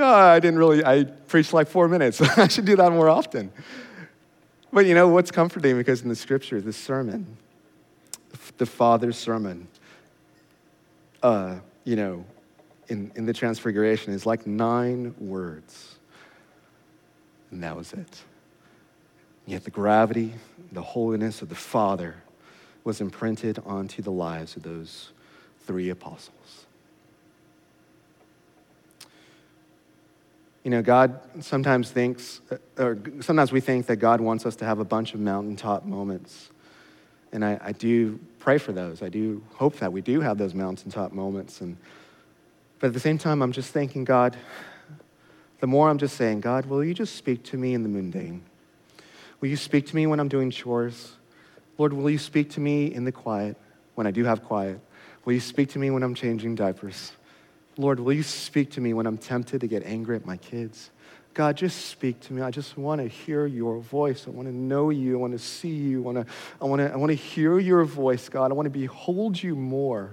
I 0.00 0.38
didn't 0.38 0.60
really, 0.60 0.84
I 0.84 1.02
preached 1.02 1.52
like 1.52 1.66
four 1.66 1.88
minutes. 1.88 2.20
I 2.38 2.46
should 2.46 2.64
do 2.64 2.76
that 2.76 2.92
more 2.92 3.08
often. 3.08 3.50
But 4.72 4.86
you 4.86 4.94
know 4.94 5.08
what's 5.08 5.32
comforting? 5.32 5.76
Because 5.76 6.02
in 6.02 6.08
the 6.08 6.14
scripture, 6.14 6.60
the 6.60 6.72
sermon, 6.72 7.36
the 8.58 8.64
Father's 8.64 9.18
sermon, 9.18 9.66
uh, 11.20 11.56
you 11.82 11.96
know, 11.96 12.24
in, 12.86 13.10
in 13.16 13.26
the 13.26 13.32
Transfiguration 13.32 14.12
is 14.12 14.24
like 14.24 14.46
nine 14.46 15.12
words. 15.18 15.96
And 17.50 17.60
that 17.64 17.76
was 17.76 17.92
it. 17.92 18.22
Yet 19.46 19.64
the 19.64 19.70
gravity, 19.72 20.32
the 20.70 20.82
holiness 20.82 21.42
of 21.42 21.48
the 21.48 21.56
Father 21.56 22.22
was 22.84 23.00
imprinted 23.00 23.58
onto 23.66 24.00
the 24.00 24.12
lives 24.12 24.54
of 24.54 24.62
those 24.62 25.10
three 25.66 25.88
apostles. 25.88 26.66
You 30.64 30.70
know, 30.70 30.82
God 30.82 31.18
sometimes 31.40 31.90
thinks, 31.90 32.40
uh, 32.50 32.56
or 32.78 32.98
sometimes 33.20 33.50
we 33.50 33.60
think 33.60 33.86
that 33.86 33.96
God 33.96 34.20
wants 34.20 34.46
us 34.46 34.54
to 34.56 34.64
have 34.64 34.78
a 34.78 34.84
bunch 34.84 35.12
of 35.12 35.20
mountaintop 35.20 35.84
moments. 35.84 36.50
And 37.32 37.44
I, 37.44 37.58
I 37.60 37.72
do 37.72 38.20
pray 38.38 38.58
for 38.58 38.72
those. 38.72 39.02
I 39.02 39.08
do 39.08 39.42
hope 39.54 39.76
that 39.78 39.92
we 39.92 40.02
do 40.02 40.20
have 40.20 40.38
those 40.38 40.54
mountaintop 40.54 41.12
moments. 41.12 41.60
And, 41.62 41.76
but 42.78 42.88
at 42.88 42.92
the 42.92 43.00
same 43.00 43.18
time, 43.18 43.42
I'm 43.42 43.52
just 43.52 43.72
thanking 43.72 44.04
God, 44.04 44.36
the 45.58 45.66
more 45.66 45.88
I'm 45.88 45.98
just 45.98 46.16
saying, 46.16 46.40
God, 46.40 46.66
will 46.66 46.84
you 46.84 46.94
just 46.94 47.16
speak 47.16 47.42
to 47.44 47.56
me 47.56 47.74
in 47.74 47.82
the 47.82 47.88
mundane? 47.88 48.42
Will 49.40 49.48
you 49.48 49.56
speak 49.56 49.86
to 49.88 49.96
me 49.96 50.06
when 50.06 50.20
I'm 50.20 50.28
doing 50.28 50.50
chores? 50.50 51.12
Lord, 51.78 51.92
will 51.92 52.10
you 52.10 52.18
speak 52.18 52.50
to 52.50 52.60
me 52.60 52.86
in 52.94 53.04
the 53.04 53.12
quiet, 53.12 53.56
when 53.96 54.06
I 54.06 54.12
do 54.12 54.24
have 54.24 54.44
quiet? 54.44 54.78
Will 55.24 55.32
you 55.32 55.40
speak 55.40 55.70
to 55.70 55.78
me 55.78 55.90
when 55.90 56.02
I'm 56.02 56.14
changing 56.14 56.54
diapers? 56.54 57.12
Lord, 57.78 58.00
will 58.00 58.12
you 58.12 58.22
speak 58.22 58.70
to 58.72 58.80
me 58.80 58.92
when 58.92 59.06
I'm 59.06 59.18
tempted 59.18 59.60
to 59.62 59.66
get 59.66 59.84
angry 59.84 60.16
at 60.16 60.26
my 60.26 60.36
kids? 60.36 60.90
God, 61.34 61.56
just 61.56 61.86
speak 61.86 62.20
to 62.20 62.32
me. 62.34 62.42
I 62.42 62.50
just 62.50 62.76
want 62.76 63.00
to 63.00 63.08
hear 63.08 63.46
your 63.46 63.78
voice. 63.78 64.26
I 64.26 64.30
want 64.30 64.48
to 64.48 64.54
know 64.54 64.90
you. 64.90 65.14
I 65.14 65.20
want 65.20 65.32
to 65.32 65.38
see 65.38 65.70
you. 65.70 66.00
I 66.00 66.12
want 66.12 66.26
to, 66.26 66.34
I 66.60 66.64
want 66.66 66.80
to, 66.80 66.92
I 66.92 66.96
want 66.96 67.10
to 67.10 67.16
hear 67.16 67.58
your 67.58 67.84
voice, 67.84 68.28
God. 68.28 68.50
I 68.50 68.54
want 68.54 68.66
to 68.66 68.70
behold 68.70 69.42
you 69.42 69.56
more. 69.56 70.10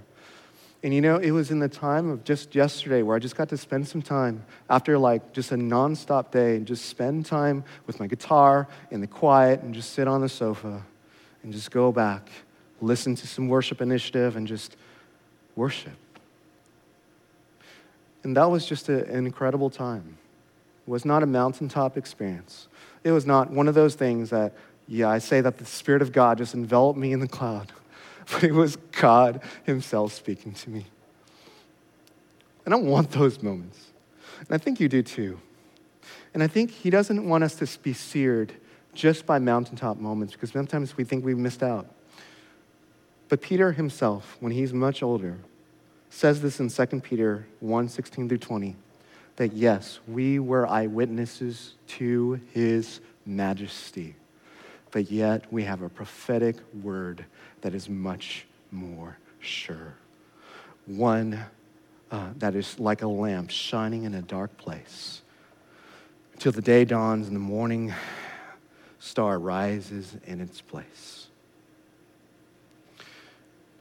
And 0.81 0.93
you 0.93 1.01
know, 1.01 1.17
it 1.17 1.31
was 1.31 1.51
in 1.51 1.59
the 1.59 1.67
time 1.67 2.09
of 2.09 2.23
just 2.23 2.55
yesterday 2.55 3.01
where 3.01 3.17
I 3.17 3.19
just 3.19 3.35
got 3.35 3.49
to 3.49 3.57
spend 3.57 3.85
some 3.85 4.01
time 4.01 4.45
after 4.69 4.97
like 4.97 5.33
just 5.33 5.51
a 5.51 5.55
nonstop 5.55 6.31
day 6.31 6.55
and 6.55 6.65
just 6.65 6.85
spend 6.85 7.25
time 7.25 7.65
with 7.85 7.99
my 7.99 8.07
guitar 8.07 8.65
in 8.89 9.01
the 9.01 9.07
quiet 9.07 9.61
and 9.61 9.73
just 9.73 9.91
sit 9.91 10.07
on 10.07 10.21
the 10.21 10.29
sofa 10.29 10.85
and 11.43 11.51
just 11.51 11.71
go 11.71 11.91
back, 11.91 12.29
listen 12.79 13.13
to 13.15 13.27
some 13.27 13.49
worship 13.49 13.81
initiative 13.81 14.37
and 14.37 14.47
just 14.47 14.77
worship. 15.57 15.97
And 18.23 18.35
that 18.35 18.45
was 18.45 18.65
just 18.65 18.89
a, 18.89 19.05
an 19.05 19.25
incredible 19.25 19.69
time. 19.69 20.17
It 20.85 20.89
was 20.89 21.05
not 21.05 21.23
a 21.23 21.25
mountaintop 21.25 21.97
experience. 21.97 22.67
It 23.03 23.11
was 23.11 23.25
not 23.25 23.51
one 23.51 23.67
of 23.67 23.75
those 23.75 23.95
things 23.95 24.29
that, 24.31 24.53
yeah, 24.87 25.09
I 25.09 25.19
say 25.19 25.41
that 25.41 25.57
the 25.57 25.65
Spirit 25.65 26.01
of 26.01 26.11
God 26.11 26.37
just 26.37 26.53
enveloped 26.53 26.99
me 26.99 27.13
in 27.13 27.19
the 27.19 27.27
cloud, 27.27 27.71
but 28.31 28.43
it 28.43 28.53
was 28.53 28.75
God 28.91 29.41
Himself 29.63 30.13
speaking 30.13 30.53
to 30.53 30.69
me. 30.69 30.85
And 32.65 32.73
I 32.73 32.77
want 32.77 33.11
those 33.11 33.41
moments. 33.41 33.87
And 34.39 34.49
I 34.51 34.57
think 34.57 34.79
you 34.79 34.89
do 34.89 35.01
too. 35.01 35.39
And 36.33 36.43
I 36.43 36.47
think 36.47 36.71
He 36.71 36.89
doesn't 36.89 37.27
want 37.27 37.43
us 37.43 37.55
to 37.55 37.79
be 37.79 37.93
seared 37.93 38.53
just 38.93 39.25
by 39.25 39.39
mountaintop 39.39 39.97
moments 39.97 40.33
because 40.33 40.51
sometimes 40.51 40.97
we 40.97 41.03
think 41.03 41.23
we've 41.23 41.37
missed 41.37 41.63
out. 41.63 41.87
But 43.29 43.41
Peter 43.41 43.71
himself, 43.71 44.37
when 44.39 44.51
he's 44.51 44.73
much 44.73 45.03
older, 45.03 45.37
says 46.09 46.41
this 46.41 46.59
in 46.59 46.69
2 46.69 46.99
Peter 47.01 47.45
1 47.59 47.89
16 47.89 48.29
through 48.29 48.37
20 48.37 48.75
that 49.35 49.53
yes, 49.53 49.99
we 50.05 50.37
were 50.37 50.67
eyewitnesses 50.67 51.75
to 51.87 52.41
his 52.53 52.99
majesty, 53.25 54.15
but 54.91 55.09
yet 55.09 55.51
we 55.51 55.63
have 55.63 55.81
a 55.81 55.87
prophetic 55.87 56.57
word 56.83 57.23
that 57.61 57.73
is 57.73 57.87
much 57.87 58.45
more 58.69 59.17
sure. 59.39 59.95
One 60.85 61.39
uh, 62.11 62.29
that 62.39 62.55
is 62.55 62.79
like 62.79 63.01
a 63.01 63.07
lamp 63.07 63.49
shining 63.49 64.03
in 64.03 64.13
a 64.13 64.21
dark 64.21 64.57
place 64.57 65.21
till 66.39 66.51
the 66.51 66.61
day 66.61 66.83
dawns 66.83 67.27
and 67.27 67.35
the 67.35 67.41
morning 67.41 67.93
star 68.99 69.39
rises 69.39 70.17
in 70.25 70.41
its 70.41 70.59
place. 70.59 71.27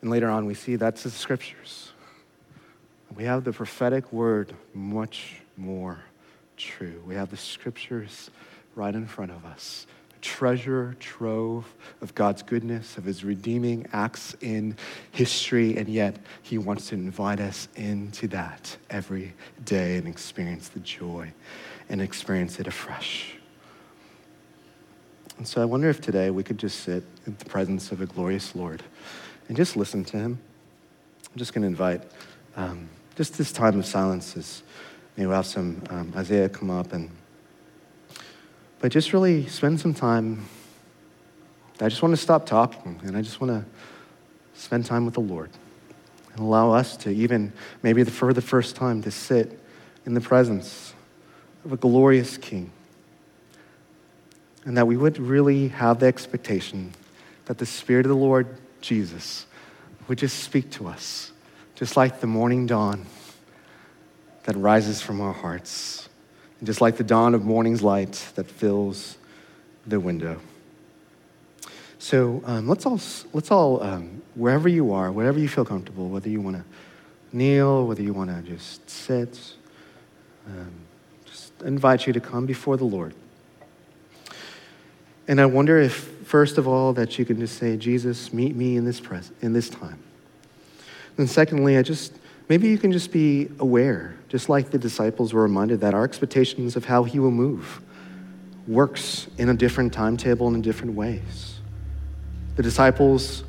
And 0.02 0.10
later 0.10 0.28
on, 0.28 0.46
we 0.46 0.54
see 0.54 0.76
that's 0.76 1.02
the 1.02 1.10
scriptures. 1.10 1.92
We 3.16 3.24
have 3.24 3.44
the 3.44 3.52
prophetic 3.52 4.12
word 4.12 4.54
much 4.74 5.36
more 5.56 5.98
true. 6.56 7.02
We 7.06 7.14
have 7.14 7.30
the 7.30 7.36
scriptures 7.36 8.30
right 8.74 8.94
in 8.94 9.06
front 9.06 9.30
of 9.32 9.44
us. 9.44 9.86
A 10.16 10.20
treasure 10.20 10.96
trove 11.00 11.72
of 12.00 12.14
God's 12.14 12.42
goodness, 12.42 12.96
of 12.96 13.04
his 13.04 13.24
redeeming 13.24 13.86
acts 13.92 14.36
in 14.40 14.76
history, 15.10 15.76
and 15.76 15.88
yet 15.88 16.16
he 16.42 16.58
wants 16.58 16.88
to 16.88 16.94
invite 16.94 17.40
us 17.40 17.68
into 17.76 18.28
that 18.28 18.76
every 18.90 19.34
day 19.64 19.96
and 19.96 20.06
experience 20.06 20.68
the 20.68 20.80
joy 20.80 21.32
and 21.88 22.00
experience 22.00 22.60
it 22.60 22.66
afresh. 22.66 23.34
And 25.38 25.46
so 25.46 25.62
I 25.62 25.64
wonder 25.64 25.88
if 25.88 26.00
today 26.00 26.30
we 26.30 26.42
could 26.42 26.58
just 26.58 26.80
sit 26.80 27.04
in 27.26 27.36
the 27.38 27.44
presence 27.44 27.92
of 27.92 28.00
a 28.00 28.06
glorious 28.06 28.54
Lord 28.54 28.82
and 29.46 29.56
just 29.56 29.76
listen 29.76 30.04
to 30.06 30.16
him. 30.16 30.38
I'm 31.32 31.38
just 31.38 31.54
going 31.54 31.62
to 31.62 31.68
invite. 31.68 32.02
Um, 32.56 32.88
just 33.18 33.36
this 33.36 33.50
time 33.50 33.76
of 33.76 33.84
silence 33.84 34.36
is 34.36 34.62
maybe 35.16 35.26
we'll 35.26 35.34
have 35.34 35.44
some 35.44 35.82
um, 35.90 36.12
Isaiah 36.14 36.48
come 36.48 36.70
up 36.70 36.92
and 36.92 37.10
but 38.78 38.92
just 38.92 39.12
really 39.12 39.44
spend 39.48 39.80
some 39.80 39.92
time. 39.92 40.46
I 41.80 41.88
just 41.88 42.00
want 42.00 42.12
to 42.12 42.16
stop 42.16 42.46
talking 42.46 43.00
and 43.02 43.16
I 43.16 43.22
just 43.22 43.40
want 43.40 43.50
to 43.50 43.68
spend 44.54 44.86
time 44.86 45.04
with 45.04 45.14
the 45.14 45.20
Lord 45.20 45.50
and 46.30 46.42
allow 46.42 46.70
us 46.70 46.96
to 46.98 47.10
even 47.10 47.52
maybe 47.82 48.04
for 48.04 48.32
the 48.32 48.40
first 48.40 48.76
time 48.76 49.02
to 49.02 49.10
sit 49.10 49.58
in 50.06 50.14
the 50.14 50.20
presence 50.20 50.94
of 51.64 51.72
a 51.72 51.76
glorious 51.76 52.36
King. 52.36 52.70
And 54.64 54.76
that 54.76 54.86
we 54.86 54.96
would 54.96 55.18
really 55.18 55.66
have 55.68 55.98
the 55.98 56.06
expectation 56.06 56.92
that 57.46 57.58
the 57.58 57.66
Spirit 57.66 58.06
of 58.06 58.10
the 58.10 58.16
Lord 58.16 58.46
Jesus 58.80 59.46
would 60.06 60.18
just 60.18 60.38
speak 60.38 60.70
to 60.70 60.86
us 60.86 61.32
just 61.78 61.96
like 61.96 62.20
the 62.20 62.26
morning 62.26 62.66
dawn 62.66 63.06
that 64.42 64.56
rises 64.56 65.00
from 65.00 65.20
our 65.20 65.32
hearts, 65.32 66.08
and 66.58 66.66
just 66.66 66.80
like 66.80 66.96
the 66.96 67.04
dawn 67.04 67.36
of 67.36 67.44
morning's 67.44 67.82
light 67.82 68.26
that 68.34 68.50
fills 68.50 69.16
the 69.86 70.00
window. 70.00 70.40
So 72.00 72.42
um, 72.46 72.66
let's 72.66 72.84
all, 72.84 73.00
let's 73.32 73.52
all 73.52 73.80
um, 73.80 74.22
wherever 74.34 74.68
you 74.68 74.92
are, 74.92 75.12
wherever 75.12 75.38
you 75.38 75.48
feel 75.48 75.64
comfortable, 75.64 76.08
whether 76.08 76.28
you 76.28 76.40
want 76.40 76.56
to 76.56 76.64
kneel, 77.32 77.86
whether 77.86 78.02
you 78.02 78.12
want 78.12 78.30
to 78.30 78.42
just 78.42 78.90
sit, 78.90 79.38
um, 80.48 80.72
just 81.26 81.62
invite 81.62 82.08
you 82.08 82.12
to 82.12 82.20
come 82.20 82.44
before 82.44 82.76
the 82.76 82.84
Lord. 82.84 83.14
And 85.28 85.40
I 85.40 85.46
wonder 85.46 85.78
if, 85.78 85.94
first 86.24 86.58
of 86.58 86.66
all, 86.66 86.92
that 86.94 87.20
you 87.20 87.24
can 87.24 87.38
just 87.38 87.56
say, 87.56 87.76
Jesus, 87.76 88.32
meet 88.32 88.56
me 88.56 88.76
in 88.76 88.84
this, 88.84 88.98
pres- 88.98 89.30
in 89.42 89.52
this 89.52 89.68
time. 89.68 90.02
And 91.18 91.28
secondly, 91.28 91.76
I 91.76 91.82
just, 91.82 92.14
maybe 92.48 92.68
you 92.68 92.78
can 92.78 92.92
just 92.92 93.12
be 93.12 93.48
aware, 93.58 94.14
just 94.28 94.48
like 94.48 94.70
the 94.70 94.78
disciples 94.78 95.34
were 95.34 95.42
reminded 95.42 95.80
that 95.80 95.92
our 95.92 96.04
expectations 96.04 96.76
of 96.76 96.84
how 96.84 97.02
he 97.02 97.18
will 97.18 97.32
move 97.32 97.82
works 98.68 99.26
in 99.36 99.48
a 99.48 99.54
different 99.54 99.92
timetable 99.92 100.46
and 100.46 100.56
in 100.56 100.62
different 100.62 100.94
ways. 100.94 101.58
The 102.56 102.62
disciples 102.62 103.44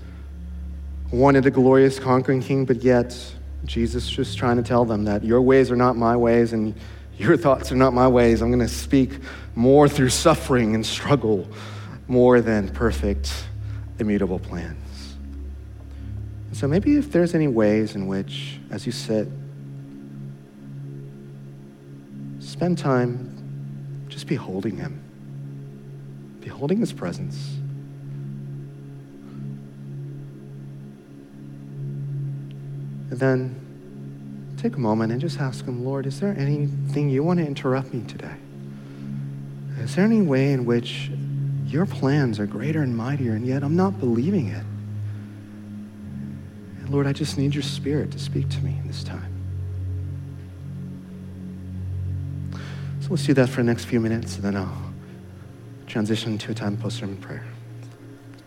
wanted 1.12 1.46
a 1.46 1.52
glorious 1.52 2.00
conquering 2.00 2.42
king, 2.42 2.66
but 2.66 2.84
yet 2.84 3.16
Jesus 3.66 4.10
just 4.10 4.38
trying 4.38 4.58
to 4.58 4.64
tell 4.64 4.86
them 4.86 5.04
that 5.06 5.24
your 5.24 5.42
ways 5.42 5.70
are 5.70 5.76
not 5.76 5.96
my 5.96 6.16
ways 6.16 6.54
and 6.54 6.74
your 7.18 7.36
thoughts 7.36 7.72
are 7.72 7.76
not 7.76 7.94
my 7.94 8.08
ways. 8.08 8.42
I'm 8.42 8.50
going 8.50 8.60
to 8.60 8.68
speak 8.68 9.20
more 9.54 9.90
through 9.90 10.10
suffering 10.10 10.74
and 10.74 10.86
struggle 10.86 11.48
more 12.08 12.42
than 12.42 12.70
perfect, 12.70 13.32
immutable 14.00 14.40
plans. 14.40 14.89
So 16.52 16.68
maybe 16.68 16.98
if 16.98 17.12
there's 17.12 17.36
any 17.36 17.48
ways 17.48 17.96
in 17.96 18.08
which, 18.08 18.60
as 18.70 18.86
you 18.86 18.92
sit, 18.92 19.28
spend 22.40 22.78
time 22.78 24.06
just 24.10 24.28
beholding 24.28 24.76
Him, 24.76 25.02
beholding 26.42 26.80
His 26.80 26.92
presence. 26.92 27.56
And 33.10 33.20
then 33.20 34.56
take 34.58 34.76
a 34.76 34.80
moment 34.80 35.12
and 35.12 35.22
just 35.22 35.40
ask 35.40 35.64
Him, 35.66 35.86
Lord, 35.86 36.06
is 36.06 36.20
there 36.20 36.36
anything 36.38 37.10
you 37.10 37.24
want 37.24 37.40
to 37.40 37.46
interrupt 37.46 37.94
me 37.94 38.04
today? 38.08 38.36
Is 39.80 39.96
there 39.96 40.04
any 40.04 40.22
way 40.22 40.52
in 40.52 40.66
which 40.66 41.10
your 41.66 41.86
plans 41.86 42.40
are 42.40 42.46
greater 42.46 42.82
and 42.82 42.98
mightier, 42.98 43.34
and 43.34 43.46
yet 43.46 43.64
I'm 43.64 43.76
not 43.76 44.00
believing 44.00 44.48
it? 44.48 44.66
Lord, 46.90 47.06
I 47.06 47.14
just 47.14 47.38
need 47.38 47.54
your 47.54 47.64
spirit 47.64 48.12
to 48.12 48.20
speak 48.20 48.50
to 48.50 48.58
me 48.60 48.72
in 48.82 48.88
this 48.88 49.04
time. 49.04 49.32
So 53.02 53.10
let's 53.12 53.26
do 53.26 53.34
that 53.36 53.48
for 53.48 53.58
the 53.58 53.66
next 53.66 53.86
few 53.86 54.00
minutes, 54.00 54.36
and 54.36 54.44
then 54.44 54.56
I'll 54.56 54.94
transition 55.86 56.38
to 56.40 56.52
a 56.52 56.54
time 56.54 56.78
post 56.78 56.98
sermon 56.98 57.18
prayer. 57.18 57.44